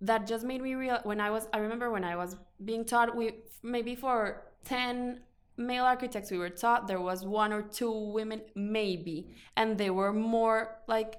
that 0.00 0.26
just 0.26 0.44
made 0.44 0.60
me 0.60 0.74
real 0.74 0.98
when 1.04 1.20
i 1.20 1.30
was 1.30 1.46
i 1.52 1.58
remember 1.58 1.88
when 1.88 2.02
i 2.02 2.16
was 2.16 2.34
being 2.64 2.84
taught 2.84 3.14
we 3.14 3.36
maybe 3.62 3.94
for 3.94 4.42
10 4.64 5.20
male 5.56 5.84
architects 5.84 6.30
we 6.30 6.38
were 6.38 6.48
taught 6.48 6.86
there 6.86 7.00
was 7.00 7.24
one 7.24 7.52
or 7.52 7.62
two 7.62 7.92
women 7.92 8.40
maybe. 8.54 9.34
And 9.56 9.76
they 9.78 9.90
were 9.90 10.12
more 10.12 10.76
like 10.86 11.16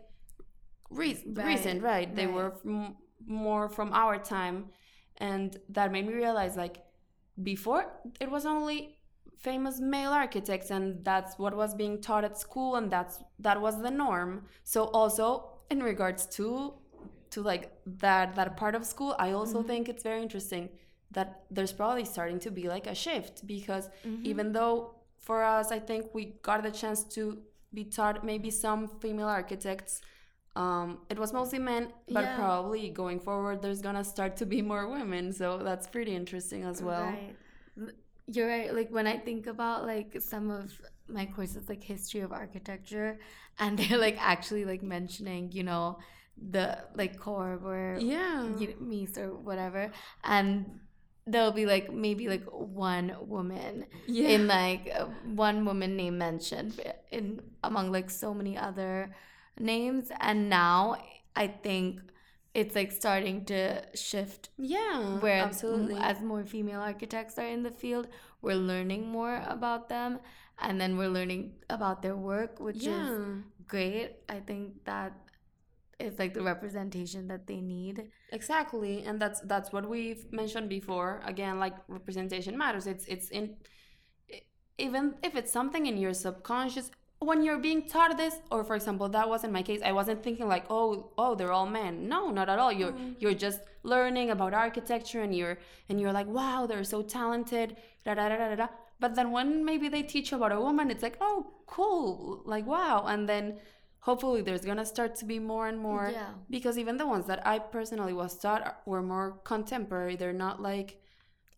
re- 0.90 1.24
Right, 1.26 1.46
recent 1.46 1.84
right? 1.84 2.14
They 2.14 2.26
right. 2.26 2.36
were 2.36 2.54
m- 2.66 2.96
more 3.26 3.70
from 3.70 3.94
our 3.94 4.18
time. 4.18 4.70
And 5.18 5.58
that 5.70 5.92
made 5.92 6.08
me 6.08 6.14
realize 6.14 6.56
like 6.58 6.78
before 7.42 7.86
it 8.20 8.30
was 8.30 8.46
only 8.46 8.98
famous 9.48 9.80
male 9.94 10.12
architects 10.12 10.70
and 10.72 11.04
that's 11.04 11.38
what 11.38 11.54
was 11.62 11.72
being 11.76 11.96
taught 12.08 12.24
at 12.30 12.38
school 12.46 12.76
and 12.78 12.90
that's 12.96 13.16
that 13.40 13.60
was 13.66 13.76
the 13.86 13.92
norm. 13.92 14.32
So 14.64 14.86
also 15.00 15.26
in 15.70 15.82
regards 15.84 16.26
to 16.38 16.74
to 17.32 17.42
like 17.42 17.66
that 17.86 18.36
that 18.36 18.56
part 18.62 18.76
of 18.76 18.86
school 18.86 19.16
i 19.18 19.32
also 19.32 19.60
think 19.70 19.90
it's 19.90 20.04
very 20.04 20.22
interesting 20.22 20.70
that 21.18 21.30
there's 21.56 21.74
probably 21.74 22.06
starting 22.06 22.40
to 22.40 22.52
be 22.52 22.66
like 22.76 22.86
a 22.88 22.96
shift 23.06 23.36
because 23.48 23.90
even 24.24 24.52
though 24.58 24.76
for 25.18 25.44
us 25.44 25.72
i 25.72 25.80
think 25.80 26.02
we 26.14 26.24
got 26.50 26.62
the 26.64 26.72
chance 26.82 27.04
to 27.04 27.24
be 27.74 27.84
taught 27.84 28.24
maybe 28.24 28.50
some 28.52 28.88
female 28.88 29.28
architects 29.28 30.02
um, 30.56 31.00
it 31.10 31.18
was 31.18 31.34
mostly 31.34 31.58
men 31.60 31.84
but 32.10 32.24
Yeah. 32.24 32.36
probably 32.36 32.90
going 32.90 33.20
forward 33.20 33.62
there's 33.64 33.82
gonna 33.82 34.04
start 34.04 34.38
to 34.38 34.46
be 34.46 34.62
more 34.62 34.88
women. 34.88 35.34
So 35.34 35.58
that's 35.58 35.88
pretty 35.88 36.14
interesting 36.16 36.64
as 36.72 36.84
well. 36.84 37.06
Right. 37.06 37.36
You're 38.28 38.48
right. 38.48 38.74
Like 38.74 38.90
when 38.90 39.08
I 39.08 39.18
think 39.18 39.48
about 39.48 39.86
like 39.86 40.16
some 40.22 40.50
of 40.50 40.72
my 41.08 41.26
courses, 41.26 41.68
like 41.68 41.84
history 41.84 42.22
of 42.22 42.32
architecture, 42.32 43.20
and 43.60 43.78
they're 43.80 43.98
like 43.98 44.18
actually 44.20 44.66
like 44.66 44.84
mentioning, 44.84 45.52
you 45.52 45.64
know, 45.64 46.00
the 46.52 46.80
like 46.96 47.18
core 47.20 47.60
or 47.64 48.00
yeah 48.00 48.58
you- 48.58 48.76
Mies 48.82 49.18
or 49.18 49.36
whatever, 49.36 49.92
and 50.24 50.80
there'll 51.28 51.52
be 51.52 51.66
like 51.66 51.92
maybe 51.94 52.28
like 52.28 52.44
one 52.52 53.16
woman 53.22 53.86
yeah 54.08 54.28
in 54.30 54.48
like 54.48 54.90
uh, 54.98 55.06
one 55.24 55.64
woman 55.66 55.96
name 55.96 56.18
mentioned 56.18 56.80
in 57.12 57.42
among 57.64 57.92
like 57.92 58.10
so 58.10 58.34
many 58.34 58.58
other 58.58 59.14
names, 59.60 60.12
and 60.20 60.50
now 60.50 60.98
I 61.36 61.48
think 61.48 62.00
it's 62.54 62.76
like 62.76 62.92
starting 62.92 63.44
to 63.46 63.82
shift 63.96 64.50
yeah 64.58 65.20
where 65.20 65.44
absolutely. 65.44 65.96
as 65.98 66.22
more 66.22 66.44
female 66.44 66.82
architects 66.82 67.38
are 67.40 67.48
in 67.48 67.64
the 67.64 67.72
field 67.72 68.08
we're 68.42 68.56
learning 68.56 69.08
more 69.08 69.44
about 69.48 69.90
them 69.90 70.20
and 70.60 70.80
then 70.80 70.98
we're 70.98 71.10
learning 71.10 71.52
about 71.70 72.02
their 72.02 72.16
work 72.16 72.60
which 72.60 72.78
yeah. 72.78 73.10
is 73.10 73.22
great. 73.68 74.12
I 74.30 74.40
think 74.40 74.86
that 74.86 75.14
is 76.00 76.18
like 76.20 76.34
the 76.34 76.42
representation 76.42 77.28
that 77.28 77.48
they 77.48 77.62
need. 77.62 78.10
Exactly 78.32 79.04
and 79.04 79.20
that's 79.20 79.42
that's 79.42 79.72
what 79.72 79.88
we've 79.88 80.32
mentioned 80.32 80.70
before. 80.70 81.22
Again 81.26 81.60
like 81.60 81.76
representation 81.88 82.58
matters. 82.58 82.88
It's 82.88 83.06
it's 83.06 83.30
in 83.30 83.56
even 84.78 85.16
if 85.24 85.36
it's 85.36 85.52
something 85.52 85.86
in 85.86 85.98
your 85.98 86.14
subconscious 86.14 86.90
when 87.24 87.44
you're 87.44 87.60
being 87.70 87.82
taught 87.88 88.16
this 88.18 88.36
or 88.52 88.64
for 88.64 88.76
example 88.76 89.08
that 89.10 89.28
wasn't 89.34 89.52
my 89.58 89.64
case 89.70 89.82
i 89.84 89.92
wasn't 89.92 90.22
thinking 90.24 90.48
like 90.48 90.66
oh 90.70 91.12
oh 91.18 91.36
they're 91.36 91.52
all 91.58 91.66
men. 91.82 92.08
No 92.08 92.30
not 92.32 92.48
at 92.50 92.60
all. 92.60 92.72
You're 92.72 92.94
you're 93.20 93.34
just 93.48 93.60
learning 93.84 94.30
about 94.36 94.54
architecture 94.54 95.22
and 95.22 95.34
you're 95.36 95.58
and 95.90 96.00
you're 96.00 96.14
like 96.20 96.28
wow 96.28 96.66
they're 96.70 96.84
so 96.96 97.02
talented 97.02 97.76
da, 98.06 98.14
da, 98.16 98.30
da, 98.30 98.38
da, 98.38 98.56
da, 98.56 98.68
but 99.00 99.16
then 99.16 99.32
when 99.32 99.66
maybe 99.66 99.88
they 99.90 100.04
teach 100.04 100.32
about 100.32 100.52
a 100.52 100.60
woman 100.68 100.90
it's 100.92 101.04
like 101.04 101.18
oh 101.22 101.38
cool 101.68 102.42
like 102.46 102.66
wow. 102.68 103.06
And 103.08 103.28
then 103.28 103.46
hopefully 104.00 104.42
there's 104.42 104.66
gonna 104.70 104.86
start 104.86 105.16
to 105.16 105.26
be 105.26 105.40
more 105.40 105.68
and 105.68 105.80
more 105.80 106.10
Yeah. 106.12 106.32
because 106.50 106.78
even 106.78 106.98
the 106.98 107.08
ones 107.08 107.26
that 107.28 107.40
i 107.48 107.56
personally 107.78 108.14
was 108.14 108.38
taught 108.38 108.82
were 108.86 109.02
more 109.02 109.28
contemporary. 109.44 110.16
They're 110.16 110.42
not 110.48 110.62
like 110.62 110.90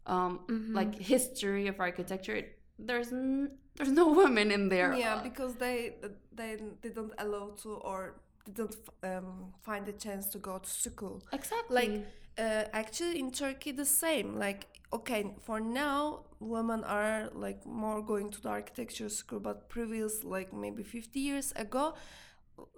um 0.05 0.39
like 0.79 0.93
history 1.13 1.65
of 1.67 1.79
architecture 1.79 2.39
there's 2.77 3.11
n- 3.11 3.51
there's 3.75 3.91
no 3.91 4.07
women 4.11 4.51
in 4.51 4.69
there. 4.69 4.93
Yeah 4.95 5.21
because 5.23 5.55
they 5.55 5.95
they 6.33 6.57
didn't 6.81 7.13
allow 7.17 7.51
to 7.63 7.73
or 7.73 8.15
didn't 8.45 8.75
um, 9.03 9.53
find 9.61 9.85
the 9.85 9.93
chance 9.93 10.27
to 10.27 10.37
go 10.37 10.59
to 10.59 10.69
school. 10.69 11.23
Exactly. 11.31 11.75
Like 11.75 12.05
uh, 12.37 12.63
actually 12.73 13.19
in 13.19 13.31
turkey 13.31 13.71
the 13.71 13.85
same. 13.85 14.37
Like 14.37 14.67
okay 14.93 15.33
for 15.41 15.59
now 15.59 16.21
women 16.39 16.83
are 16.83 17.29
like 17.33 17.65
more 17.65 18.01
going 18.01 18.29
to 18.29 18.41
the 18.41 18.49
architecture 18.49 19.09
school 19.09 19.39
but 19.39 19.67
previous 19.67 20.23
like 20.23 20.53
maybe 20.53 20.83
50 20.83 21.19
years 21.19 21.51
ago 21.55 21.95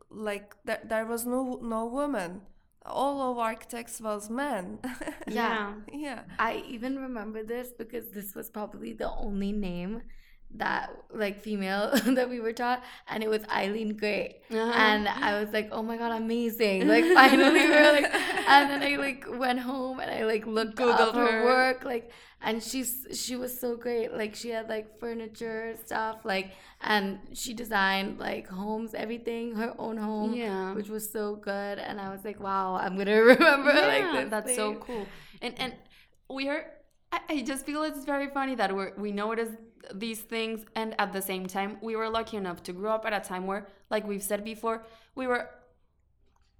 like 0.09 0.55
there, 0.65 0.79
there 0.85 1.05
was 1.05 1.25
no 1.25 1.59
no 1.61 1.85
woman 1.85 2.41
all 2.87 3.31
of 3.31 3.37
architects 3.37 3.99
was 4.01 4.29
men 4.29 4.79
Yeah. 5.27 5.73
yeah 5.93 6.23
i 6.39 6.63
even 6.67 6.97
remember 6.97 7.43
this 7.43 7.69
because 7.77 8.09
this 8.09 8.35
was 8.35 8.49
probably 8.49 8.93
the 8.93 9.09
only 9.11 9.51
name 9.51 10.01
that 10.55 10.89
like 11.13 11.41
female 11.41 11.91
that 12.05 12.29
we 12.29 12.39
were 12.39 12.53
taught 12.53 12.81
and 13.09 13.21
it 13.23 13.29
was 13.29 13.41
eileen 13.51 13.95
gray 13.95 14.39
Uh-huh. 14.49 14.57
and 14.75 15.07
i 15.07 15.39
was 15.39 15.51
like 15.51 15.69
oh 15.71 15.83
my 15.83 15.97
god 15.97 16.13
amazing 16.13 16.87
like 16.87 17.05
finally 17.13 17.59
we're 17.67 17.91
like 17.91 18.13
and 18.47 18.69
then 18.71 18.81
i 18.81 18.95
like 18.95 19.25
went 19.37 19.59
home 19.59 19.99
and 19.99 20.09
i 20.09 20.23
like 20.25 20.47
looked 20.47 20.77
Googled 20.77 20.99
up 20.99 21.15
her 21.15 21.31
her. 21.31 21.45
work 21.45 21.83
like 21.83 22.11
and 22.41 22.63
she's 22.63 23.05
she 23.13 23.35
was 23.35 23.59
so 23.59 23.75
great 23.75 24.13
like 24.13 24.35
she 24.35 24.49
had 24.49 24.69
like 24.69 24.99
furniture 24.99 25.75
stuff 25.85 26.19
like 26.23 26.51
and 26.81 27.19
she 27.33 27.53
designed 27.53 28.17
like 28.19 28.47
homes 28.47 28.93
everything 28.93 29.55
her 29.55 29.73
own 29.77 29.97
home 29.97 30.33
Yeah. 30.33 30.73
which 30.73 30.89
was 30.89 31.11
so 31.11 31.35
good 31.35 31.77
and 31.77 31.99
i 31.99 32.09
was 32.09 32.23
like 32.23 32.39
wow 32.39 32.75
i'm 32.75 32.97
gonna 32.97 33.21
remember 33.35 33.73
like 33.73 33.99
yeah, 34.01 34.21
this 34.21 34.29
that's 34.29 34.55
so 34.55 34.75
cool 34.75 35.05
and 35.41 35.53
and 35.57 35.73
we 36.29 36.47
are 36.47 36.65
I, 37.11 37.19
I 37.29 37.41
just 37.41 37.65
feel 37.65 37.83
it's 37.83 38.03
very 38.05 38.27
funny 38.29 38.55
that 38.55 38.75
we 38.75 38.85
we 38.97 39.11
notice 39.11 39.49
these 39.93 40.21
things 40.21 40.65
and 40.75 40.95
at 40.99 41.13
the 41.13 41.21
same 41.21 41.45
time 41.47 41.77
we 41.81 41.95
were 41.95 42.09
lucky 42.09 42.37
enough 42.37 42.61
to 42.63 42.73
grow 42.73 42.91
up 42.91 43.05
at 43.05 43.13
a 43.13 43.19
time 43.19 43.45
where 43.47 43.67
like 43.89 44.05
we've 44.07 44.23
said 44.23 44.43
before 44.43 44.83
we 45.15 45.27
were 45.27 45.49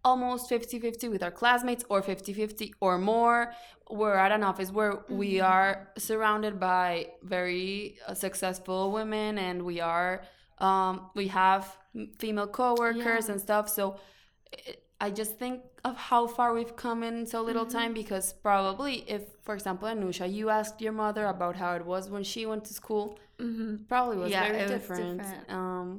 almost 0.04 0.50
50-50 0.50 1.10
with 1.10 1.22
our 1.24 1.32
classmates 1.32 1.84
or 1.90 2.02
50-50 2.02 2.72
or 2.80 2.98
more. 2.98 3.52
We're 3.90 4.16
at 4.16 4.32
an 4.32 4.44
office 4.44 4.72
where 4.72 5.04
we 5.10 5.42
are 5.42 5.90
surrounded 5.98 6.60
by 6.60 7.08
very 7.24 7.98
uh, 8.08 8.14
successful 8.14 8.92
women 8.92 9.38
and 9.38 9.64
we 9.64 9.82
are 9.82 10.24
um, 10.60 11.10
we 11.14 11.28
have 11.28 11.78
female 12.20 12.48
co-workers 12.48 13.26
Yeah. 13.26 13.32
and 13.34 13.42
stuff. 13.42 13.70
So 13.70 13.98
it, 14.52 14.84
I 15.00 15.12
just 15.12 15.38
think 15.38 15.62
of 15.90 15.96
how 16.10 16.28
far 16.28 16.54
we've 16.54 16.76
come 16.76 17.00
in 17.10 17.26
so 17.26 17.42
little 17.42 17.66
time 17.66 17.94
because 17.94 18.34
probably 18.48 18.96
if, 19.16 19.24
for 19.46 19.54
example, 19.58 19.88
Anusha, 19.88 20.26
you 20.38 20.50
asked 20.50 20.82
your 20.82 20.94
mother 20.94 21.26
about 21.36 21.56
how 21.56 21.72
it 21.80 21.86
was 21.86 22.10
when 22.10 22.24
she 22.24 22.42
went 22.46 22.64
to 22.66 22.74
school, 22.82 23.06
Mhm. 23.40 23.88
probably 23.88 24.18
was 24.18 24.32
Yeah, 24.32 24.44
very 24.48 24.58
it 24.60 24.62
was 24.64 24.72
different. 24.72 25.18
different. 25.22 25.52
Um, 25.60 25.90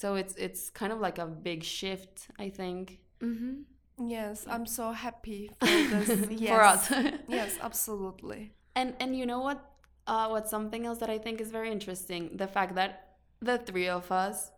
so 0.00 0.06
it's 0.20 0.34
it's 0.46 0.62
kind 0.80 0.92
of 0.94 0.98
like 1.06 1.18
a 1.18 1.26
big 1.26 1.60
shift, 1.78 2.14
I 2.38 2.48
think, 2.58 2.84
Mhm. 3.20 3.64
yes 4.16 4.44
i'm 4.54 4.66
so 4.66 4.84
happy 5.06 5.42
for 5.60 5.66
this 5.94 6.10
yes. 6.46 6.50
for 6.52 6.60
us. 6.72 6.82
yes 7.38 7.50
absolutely 7.68 8.42
and 8.74 8.88
and 9.02 9.10
you 9.18 9.24
know 9.32 9.40
what? 9.48 9.58
Uh, 10.06 10.26
what's 10.32 10.50
something 10.50 10.82
else 10.88 10.98
that 10.98 11.08
I 11.16 11.18
think 11.24 11.40
is 11.40 11.50
very 11.58 11.70
interesting? 11.76 12.22
The 12.42 12.48
fact 12.56 12.72
that 12.80 12.92
the 13.48 13.56
three 13.68 13.88
of 13.88 14.10
us 14.24 14.50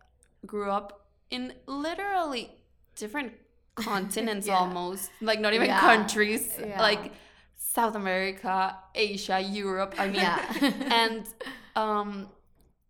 grew 0.52 0.70
up 0.78 0.88
in 1.30 1.52
literally 1.66 2.44
different 3.02 3.32
continents 3.76 4.46
Yeah. 4.52 4.58
almost, 4.58 5.10
like 5.20 5.40
not 5.40 5.54
even 5.54 5.68
Yeah. 5.68 5.80
countries, 5.80 6.54
Yeah. 6.58 6.80
like 6.82 7.12
South 7.56 7.94
America, 7.94 8.76
Asia, 8.94 9.40
Europe. 9.40 9.94
I 9.98 10.08
mean, 10.08 10.22
and 10.90 11.24
um, 11.76 12.28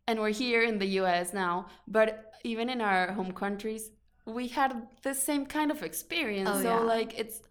and 0.06 0.20
we're 0.20 0.30
here 0.30 0.62
in 0.62 0.78
the 0.78 0.86
U.S. 1.00 1.32
now, 1.32 1.66
but 1.88 2.32
even 2.44 2.68
in 2.70 2.80
our 2.80 3.12
home 3.12 3.32
countries, 3.32 3.90
we 4.24 4.48
had 4.48 4.72
the 5.02 5.14
same 5.14 5.46
kind 5.46 5.70
of 5.70 5.82
experience. 5.82 6.50
Oh, 6.52 6.62
so 6.62 6.84
like 6.84 7.18
it's 7.18 7.42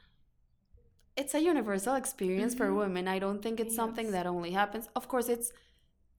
it's 1.15 1.33
a 1.33 1.39
universal 1.41 1.95
experience 1.95 2.53
for 2.55 2.73
women. 2.73 3.07
I 3.07 3.19
don't 3.19 3.41
think 3.41 3.59
it's 3.59 3.75
something 3.75 4.11
that 4.11 4.25
only 4.27 4.51
happens. 4.51 4.89
Of 4.95 5.07
course, 5.07 5.29
it's 5.29 5.51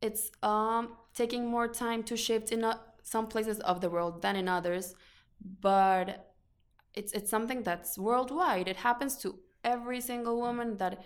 it's 0.01 0.31
um 0.43 0.97
taking 1.15 1.47
more 1.47 1.69
time 1.69 2.03
to 2.05 2.17
shift 2.17 2.53
in 2.53 2.65
uh, 2.65 2.79
some 3.03 3.27
places 3.27 3.61
of 3.61 3.81
the 3.81 3.91
world 3.91 4.23
than 4.23 4.37
in 4.37 4.49
others, 4.49 4.95
but 5.61 6.33
it's 6.97 7.13
it's 7.13 7.31
something 7.31 7.63
that's 7.63 7.99
worldwide. 7.99 8.69
It 8.69 8.77
happens 8.77 9.17
to 9.23 9.39
every 9.65 10.01
single 10.01 10.37
woman 10.41 10.77
that 10.79 11.05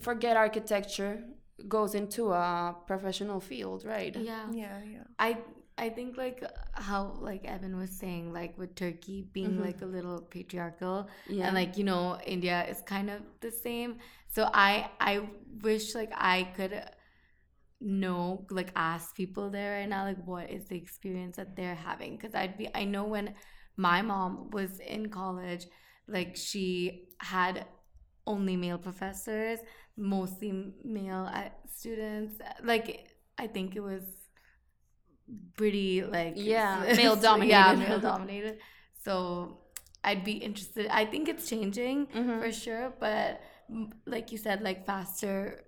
forget 0.00 0.36
architecture 0.36 1.22
goes 1.66 1.94
into 1.94 2.32
a 2.32 2.76
professional 2.86 3.40
field, 3.40 3.84
right? 3.84 4.14
Yeah. 4.16 4.46
Yeah, 4.52 4.78
yeah. 4.84 5.04
I 5.18 5.38
I 5.76 5.90
think 5.90 6.16
like 6.16 6.42
how 6.72 7.16
like 7.20 7.44
Evan 7.44 7.76
was 7.76 7.90
saying, 7.90 8.32
like 8.32 8.58
with 8.58 8.74
Turkey 8.74 9.22
being 9.32 9.54
Mhm. 9.58 9.64
like 9.66 9.80
a 9.82 9.86
little 9.86 10.20
patriarchal, 10.22 11.08
Yeah. 11.28 11.46
and 11.46 11.54
like 11.54 11.76
you 11.78 11.84
know 11.84 12.18
India 12.26 12.64
is 12.68 12.80
kind 12.82 13.10
of 13.10 13.20
the 13.40 13.50
same. 13.50 13.98
So 14.28 14.48
I 14.52 14.90
I 15.00 15.28
wish 15.62 15.94
like 15.94 16.12
I 16.14 16.44
could 16.56 16.74
know 17.80 18.44
like 18.50 18.72
ask 18.74 19.14
people 19.14 19.50
there 19.50 19.78
right 19.78 19.88
now 19.88 20.04
like 20.04 20.18
what 20.26 20.50
is 20.50 20.66
the 20.66 20.76
experience 20.76 21.36
that 21.36 21.54
they're 21.54 21.76
having 21.76 22.16
because 22.16 22.34
I'd 22.34 22.58
be 22.58 22.68
I 22.74 22.84
know 22.84 23.04
when 23.04 23.34
my 23.78 24.02
mom 24.02 24.50
was 24.50 24.72
in 24.80 25.08
college 25.08 25.64
like 26.16 26.36
she 26.36 27.08
had 27.34 27.64
only 28.26 28.56
male 28.56 28.78
professors 28.88 29.58
mostly 29.96 30.50
male 30.84 31.24
uh, 31.32 31.48
students 31.78 32.34
like 32.62 32.88
I 33.38 33.46
think 33.46 33.76
it 33.76 33.84
was 33.92 34.02
pretty 35.56 36.02
like 36.02 36.34
Yeah, 36.36 36.84
yeah 36.86 36.94
male-dominated. 36.96 37.50
yeah, 37.50 37.74
male 37.74 38.00
dominated 38.00 38.58
so 39.04 39.58
I'd 40.04 40.24
be 40.24 40.32
interested 40.48 40.86
I 40.90 41.04
think 41.04 41.28
it's 41.28 41.48
changing 41.48 42.06
Mhm. 42.06 42.40
for 42.40 42.52
sure 42.52 42.92
but 43.00 43.40
like 44.06 44.32
you 44.32 44.38
said 44.38 44.62
like 44.62 44.86
faster 44.86 45.64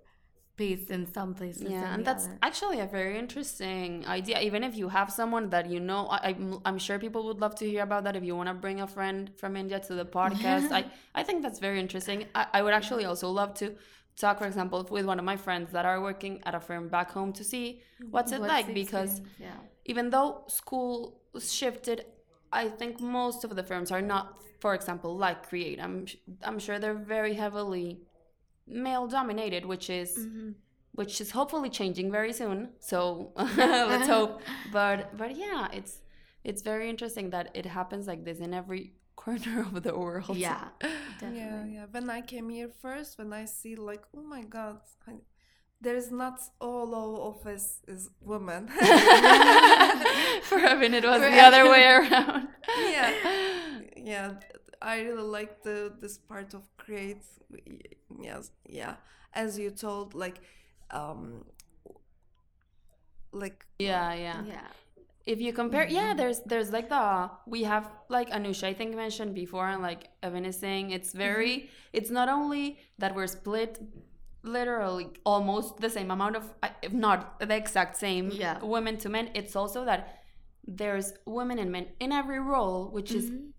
in 0.61 1.11
some 1.13 1.33
places 1.33 1.63
yeah 1.63 1.93
and 1.93 2.05
that's 2.05 2.25
other. 2.25 2.37
actually 2.43 2.79
a 2.79 2.85
very 2.85 3.17
interesting 3.17 4.05
idea 4.07 4.39
even 4.39 4.63
if 4.63 4.75
you 4.75 4.87
have 4.89 5.11
someone 5.11 5.49
that 5.49 5.69
you 5.69 5.79
know 5.79 6.07
I, 6.07 6.29
I'm, 6.29 6.59
I'm 6.65 6.77
sure 6.77 6.99
people 6.99 7.25
would 7.27 7.39
love 7.39 7.55
to 7.55 7.65
hear 7.69 7.83
about 7.83 8.03
that 8.05 8.15
if 8.15 8.23
you 8.23 8.35
want 8.35 8.49
to 8.49 8.53
bring 8.53 8.81
a 8.81 8.87
friend 8.87 9.31
from 9.37 9.55
india 9.55 9.79
to 9.87 9.93
the 9.95 10.05
podcast. 10.05 10.71
I, 10.79 10.85
I 11.15 11.23
think 11.23 11.41
that's 11.43 11.59
very 11.59 11.79
interesting. 11.79 12.25
I, 12.35 12.47
I 12.55 12.61
would 12.63 12.73
actually 12.73 13.05
also 13.05 13.29
love 13.29 13.53
to 13.55 13.75
talk 14.15 14.39
for 14.39 14.45
example 14.45 14.85
with 14.89 15.05
one 15.05 15.19
of 15.19 15.25
my 15.25 15.37
friends 15.37 15.71
that 15.71 15.85
are 15.85 16.01
working 16.01 16.41
at 16.45 16.53
a 16.53 16.59
firm 16.59 16.89
back 16.89 17.11
home 17.11 17.31
to 17.33 17.43
see 17.43 17.81
what's 18.09 18.31
it 18.31 18.39
What's 18.39 18.51
like 18.55 18.73
because 18.73 19.21
yeah. 19.39 19.57
even 19.85 20.09
though 20.09 20.43
school 20.47 21.21
shifted 21.39 22.05
i 22.51 22.67
think 22.67 22.99
most 22.99 23.43
of 23.45 23.55
the 23.55 23.63
firms 23.63 23.89
are 23.91 24.01
not 24.01 24.37
for 24.59 24.75
example 24.75 25.17
like 25.17 25.47
create. 25.47 25.79
I'm 25.81 26.05
i'm 26.43 26.59
sure 26.59 26.77
they're 26.77 26.93
very 26.93 27.33
heavily 27.33 28.01
male 28.71 29.07
dominated 29.07 29.65
which 29.65 29.89
is 29.89 30.09
Mm-hmm. 30.17 30.49
which 30.99 31.21
is 31.23 31.31
hopefully 31.31 31.69
changing 31.69 32.11
very 32.11 32.33
soon 32.33 32.57
so 32.79 32.99
let's 33.37 34.07
hope 34.17 34.41
but 34.73 34.99
but 35.21 35.31
yeah 35.45 35.67
it's 35.79 35.93
it's 36.49 36.61
very 36.71 36.89
interesting 36.89 37.29
that 37.35 37.45
it 37.53 37.65
happens 37.65 38.07
like 38.07 38.21
this 38.25 38.39
in 38.39 38.53
every 38.53 38.83
corner 39.23 39.61
of 39.61 39.83
the 39.83 39.93
world 40.03 40.35
yeah 40.37 40.67
Yeah, 40.83 40.89
definitely 41.19 41.73
yeah. 41.75 41.85
When 41.95 42.09
I 42.09 42.21
came 42.21 42.47
here 42.49 42.69
first, 42.81 43.09
when 43.19 43.31
I 43.41 43.45
see 43.45 43.75
like, 43.75 44.03
oh 44.17 44.23
my 44.35 44.43
god, 44.57 44.79
I, 45.07 45.13
there 45.85 45.95
is 46.03 46.09
not 46.11 46.37
all 46.59 46.89
our 47.01 47.15
office 47.31 47.67
is 47.87 48.09
women. 48.31 48.61
for 50.49 50.57
Evan 50.59 50.93
it 50.99 51.03
was 51.11 51.21
For 51.21 51.29
the 51.29 51.41
other 51.49 51.63
way 51.69 51.83
around 51.85 52.47
yeah, 52.95 53.11
yeah. 54.11 54.27
I 54.81 55.01
really 55.01 55.21
like 55.37 55.63
the 55.63 55.93
this 56.01 56.17
part 56.17 56.53
of 56.53 56.63
create. 56.77 57.23
Yes, 58.21 58.51
yeah. 58.67 58.95
As 59.33 59.57
you 59.59 59.69
told, 59.71 60.13
like, 60.13 60.39
um, 60.89 61.45
like 63.31 63.65
yeah 63.79 64.13
yeah 64.13 64.43
yeah 64.45 64.67
if 65.25 65.39
you 65.39 65.53
compare 65.53 65.87
yeah 65.87 66.13
there's 66.13 66.39
there's 66.41 66.71
like 66.71 66.89
the 66.89 67.29
we 67.47 67.63
have 67.63 67.89
like 68.09 68.29
anusha 68.31 68.65
i 68.65 68.73
think 68.73 68.95
mentioned 68.95 69.33
before 69.33 69.67
and 69.69 69.81
like 69.81 70.09
evan 70.21 70.43
is 70.45 70.57
saying 70.57 70.91
it's 70.91 71.13
very 71.13 71.69
it's 71.93 72.09
not 72.09 72.27
only 72.27 72.77
that 72.97 73.15
we're 73.15 73.27
split 73.27 73.79
literally 74.43 75.07
almost 75.25 75.77
the 75.77 75.89
same 75.89 76.11
amount 76.11 76.35
of 76.35 76.43
if 76.81 76.91
not 76.91 77.39
the 77.39 77.55
exact 77.55 77.95
same 77.95 78.31
Yeah. 78.31 78.59
women 78.63 78.97
to 78.97 79.09
men 79.09 79.29
it's 79.33 79.55
also 79.55 79.85
that 79.85 80.01
there's 80.67 81.13
women 81.25 81.57
and 81.59 81.71
men 81.71 81.87
in 81.99 82.11
every 82.11 82.39
role 82.39 82.89
which 82.91 83.11
is 83.11 83.29
Mhm. 83.29 83.51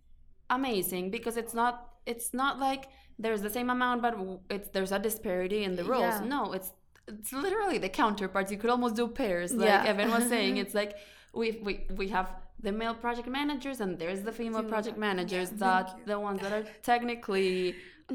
Amazing 0.59 1.05
because 1.17 1.37
it's 1.43 1.55
not 1.61 1.75
it's 2.13 2.29
not 2.43 2.55
like 2.69 2.83
there's 3.25 3.43
the 3.47 3.53
same 3.59 3.69
amount 3.77 3.99
but 4.07 4.13
it's 4.55 4.69
there's 4.75 4.93
a 4.99 5.01
disparity 5.09 5.61
in 5.69 5.73
the 5.79 5.85
roles 5.93 6.17
Yeah. 6.21 6.35
no 6.37 6.41
it's 6.57 6.71
it's 7.13 7.31
literally 7.45 7.79
the 7.87 7.93
counterparts 8.03 8.49
you 8.53 8.59
could 8.63 8.71
almost 8.77 8.95
do 9.03 9.07
pairs 9.21 9.51
like 9.63 9.69
Yeah. 9.73 9.91
evan 9.93 10.09
was 10.17 10.25
saying 10.35 10.53
it's 10.63 10.75
like 10.81 10.93
we 11.41 11.47
we 11.67 11.73
we 12.01 12.07
have 12.17 12.29
the 12.67 12.73
male 12.81 12.97
project 13.05 13.29
managers 13.41 13.79
and 13.85 13.91
there's 14.03 14.23
the 14.29 14.35
female 14.41 14.67
project 14.75 14.97
managers 15.09 15.49
yeah, 15.51 15.63
that 15.65 15.87
the 16.11 16.19
ones 16.29 16.39
that 16.45 16.53
are 16.59 16.65
technically 16.93 17.53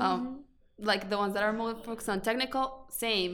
um 0.05 0.19
Mhm. 0.21 0.85
like 0.91 1.03
the 1.13 1.17
ones 1.23 1.33
that 1.35 1.43
are 1.47 1.55
more 1.63 1.73
focused 1.89 2.09
on 2.13 2.17
technical 2.29 2.65
same 3.05 3.31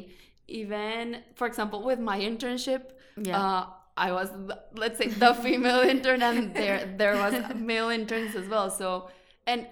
even 0.61 1.03
for 1.39 1.45
example 1.51 1.79
with 1.89 1.99
my 2.11 2.17
internship 2.29 2.83
Yeah. 3.29 3.39
uh 3.43 3.63
i 3.97 4.11
was 4.11 4.29
let's 4.75 4.97
say 4.97 5.07
the 5.07 5.33
female 5.35 5.79
intern 5.93 6.21
and 6.23 6.53
there 6.53 6.93
there 6.97 7.15
was 7.15 7.33
male 7.55 7.89
interns 7.89 8.35
as 8.35 8.47
well 8.47 8.69
so 8.69 9.09
and 9.47 9.67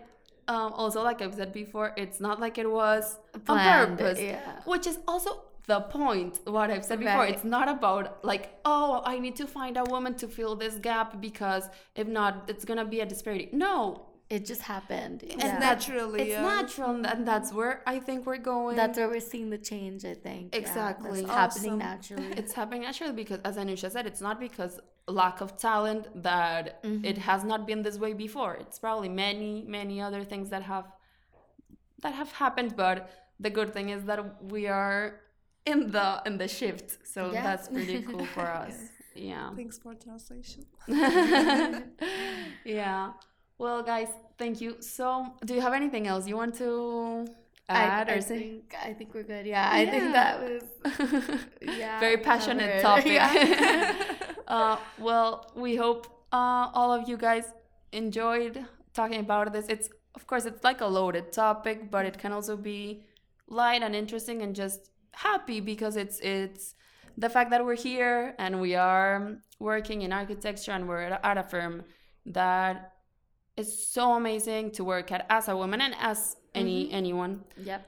um 0.47 0.73
also 0.73 1.01
like 1.03 1.21
i've 1.21 1.33
said 1.35 1.51
before 1.53 1.93
it's 1.97 2.19
not 2.19 2.39
like 2.39 2.57
it 2.57 2.69
was 2.69 3.17
on 3.47 3.57
purpose 3.97 4.19
yeah. 4.19 4.39
which 4.65 4.85
is 4.87 4.97
also 5.07 5.43
the 5.67 5.79
point 5.81 6.39
what 6.45 6.69
i've 6.71 6.83
said 6.85 6.99
before 6.99 7.17
Right. 7.25 7.33
it's 7.33 7.43
not 7.43 7.67
about 7.69 8.23
like 8.23 8.59
oh 8.65 9.01
i 9.05 9.19
need 9.19 9.35
to 9.37 9.47
find 9.47 9.77
a 9.77 9.83
woman 9.85 10.13
to 10.15 10.27
fill 10.27 10.55
this 10.55 10.75
gap 10.75 11.21
because 11.21 11.69
if 11.95 12.07
not 12.07 12.45
it's 12.47 12.65
gonna 12.65 12.85
be 12.85 12.99
a 13.01 13.05
disparity 13.05 13.49
no 13.53 14.07
it 14.35 14.41
just 14.51 14.63
happened 14.75 15.17
and 15.23 15.31
It's 15.43 15.43
yeah. 15.43 15.59
naturally, 15.69 16.19
it's 16.23 16.31
yeah. 16.35 16.41
natural 16.57 16.91
and 17.11 17.21
that's 17.31 17.49
where 17.57 17.73
i 17.93 17.95
think 18.07 18.17
we're 18.29 18.45
going 18.53 18.73
that's 18.81 18.97
where 18.99 19.09
we're 19.13 19.27
seeing 19.33 19.49
the 19.55 19.61
change 19.71 19.99
i 20.13 20.15
think 20.27 20.45
Yeah, 20.53 20.61
Exactly. 20.63 21.19
that's 21.21 21.33
happening 21.43 21.73
Awesome. 21.73 21.89
naturally 21.91 22.29
it's 22.41 22.53
happening 22.59 22.83
naturally 22.89 23.15
because 23.23 23.39
as 23.49 23.55
anusha 23.61 23.89
said 23.95 24.05
it's 24.11 24.23
not 24.27 24.37
because 24.47 24.73
lack 25.21 25.37
of 25.45 25.49
talent 25.69 26.03
that 26.29 26.63
Mm-hmm. 26.83 27.05
it 27.11 27.17
has 27.29 27.41
not 27.51 27.61
been 27.69 27.81
this 27.87 27.97
way 28.03 28.13
before 28.25 28.53
it's 28.63 28.77
probably 28.85 29.09
many 29.27 29.51
many 29.79 29.95
other 30.07 30.23
things 30.31 30.47
that 30.53 30.63
have 30.73 30.85
that 32.03 32.13
have 32.21 32.31
happened 32.43 32.71
but 32.85 32.97
the 33.45 33.51
good 33.57 33.69
thing 33.75 33.87
is 33.95 34.01
that 34.09 34.19
we 34.55 34.61
are 34.81 35.01
in 35.71 35.79
the 35.95 36.07
in 36.27 36.33
the 36.43 36.49
shift 36.59 36.87
so 37.13 37.21
Yeah. 37.21 37.43
that's 37.47 37.65
pretty 37.75 37.97
cool 38.09 38.25
for 38.35 38.47
us 38.65 38.77
yeah 39.29 39.47
thanks 39.59 39.77
for 39.83 39.91
translation. 40.05 40.63
yeah 42.79 43.03
well 43.61 43.81
guys 43.83 44.09
thank 44.41 44.55
you 44.63 44.71
so 44.79 45.05
do 45.45 45.53
you 45.53 45.61
have 45.61 45.75
anything 45.81 46.07
else 46.07 46.27
you 46.27 46.37
want 46.43 46.53
to 46.63 47.27
I, 47.69 47.83
add 47.83 48.09
I 48.09 48.13
or 48.13 48.21
say 48.21 48.39
think 48.39 48.75
I 48.89 48.93
think 48.93 49.13
we're 49.13 49.23
good. 49.23 49.45
Yeah, 49.45 49.69
I 49.71 49.85
think 49.85 50.13
that 50.13 50.41
was 50.41 50.63
yeah 51.61 51.99
very 51.99 52.17
passionate 52.17 52.81
topic. 52.81 53.13
Yeah. 53.13 54.03
uh, 54.47 54.77
well, 54.99 55.51
we 55.55 55.75
hope 55.75 56.07
uh, 56.31 56.69
all 56.73 56.91
of 56.93 57.07
you 57.07 57.17
guys 57.17 57.45
enjoyed 57.91 58.65
talking 58.93 59.19
about 59.19 59.53
this. 59.53 59.65
It's 59.69 59.89
of 60.15 60.27
course 60.27 60.45
it's 60.45 60.63
like 60.63 60.81
a 60.81 60.85
loaded 60.85 61.31
topic, 61.31 61.89
but 61.89 62.05
it 62.05 62.17
can 62.17 62.31
also 62.31 62.57
be 62.57 63.03
light 63.47 63.81
and 63.83 63.95
interesting 63.95 64.41
and 64.41 64.55
just 64.55 64.91
happy 65.13 65.59
because 65.59 65.95
it's 65.95 66.19
it's 66.19 66.75
the 67.17 67.29
fact 67.29 67.51
that 67.51 67.63
we're 67.63 67.75
here 67.75 68.35
and 68.39 68.59
we 68.59 68.75
are 68.75 69.37
working 69.59 70.01
in 70.01 70.11
architecture 70.11 70.71
and 70.71 70.87
we're 70.87 71.01
at 71.01 71.37
a 71.37 71.43
firm 71.43 71.83
that 72.25 72.93
is 73.57 73.87
so 73.87 74.13
amazing 74.13 74.71
to 74.71 74.83
work 74.83 75.11
at 75.11 75.25
as 75.29 75.47
a 75.47 75.55
woman 75.55 75.81
and 75.81 75.95
as 75.99 76.37
any 76.55 76.91
anyone. 76.91 77.43
Yep. 77.57 77.87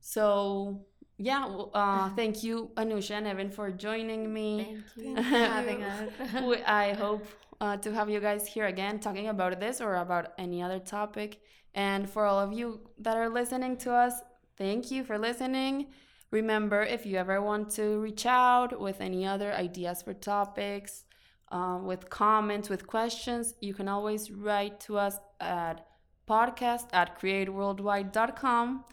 So 0.00 0.86
yeah, 1.18 1.46
well, 1.46 1.70
uh, 1.74 2.10
thank 2.10 2.44
you, 2.44 2.70
Anusha 2.76 3.12
and 3.12 3.26
Evan, 3.26 3.50
for 3.50 3.72
joining 3.72 4.32
me. 4.32 4.78
Thank 4.94 5.06
you 5.06 5.16
for 5.16 5.22
having 5.56 5.82
us. 5.82 6.10
I 6.66 6.92
hope 6.92 7.26
uh, 7.60 7.76
to 7.78 7.92
have 7.92 8.08
you 8.08 8.20
guys 8.20 8.46
here 8.46 8.66
again 8.66 9.00
talking 9.00 9.28
about 9.28 9.58
this 9.58 9.80
or 9.80 9.96
about 9.96 10.32
any 10.38 10.62
other 10.62 10.78
topic. 10.78 11.40
And 11.74 12.08
for 12.08 12.24
all 12.24 12.38
of 12.38 12.52
you 12.52 12.80
that 13.00 13.16
are 13.16 13.28
listening 13.28 13.76
to 13.78 13.92
us, 13.92 14.14
thank 14.56 14.90
you 14.90 15.02
for 15.02 15.18
listening. 15.18 15.86
Remember, 16.30 16.82
if 16.82 17.04
you 17.04 17.16
ever 17.16 17.42
want 17.42 17.70
to 17.70 17.98
reach 17.98 18.26
out 18.26 18.78
with 18.80 19.00
any 19.00 19.26
other 19.26 19.52
ideas 19.52 20.02
for 20.02 20.14
topics, 20.14 21.04
uh, 21.50 21.78
with 21.82 22.08
comments, 22.10 22.68
with 22.68 22.86
questions, 22.86 23.54
you 23.60 23.74
can 23.74 23.88
always 23.88 24.30
write 24.30 24.80
to 24.80 24.98
us 24.98 25.18
at 25.40 25.86
podcast 26.28 26.86
at 26.92 27.18
createworldwide.com. 27.20 28.84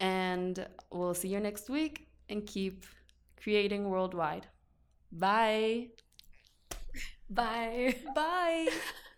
And 0.00 0.66
we'll 0.90 1.14
see 1.14 1.28
you 1.28 1.40
next 1.40 1.68
week 1.68 2.08
and 2.28 2.46
keep 2.46 2.84
creating 3.42 3.88
worldwide. 3.88 4.46
Bye. 5.12 5.88
Bye. 7.30 7.96
Bye. 8.14 8.68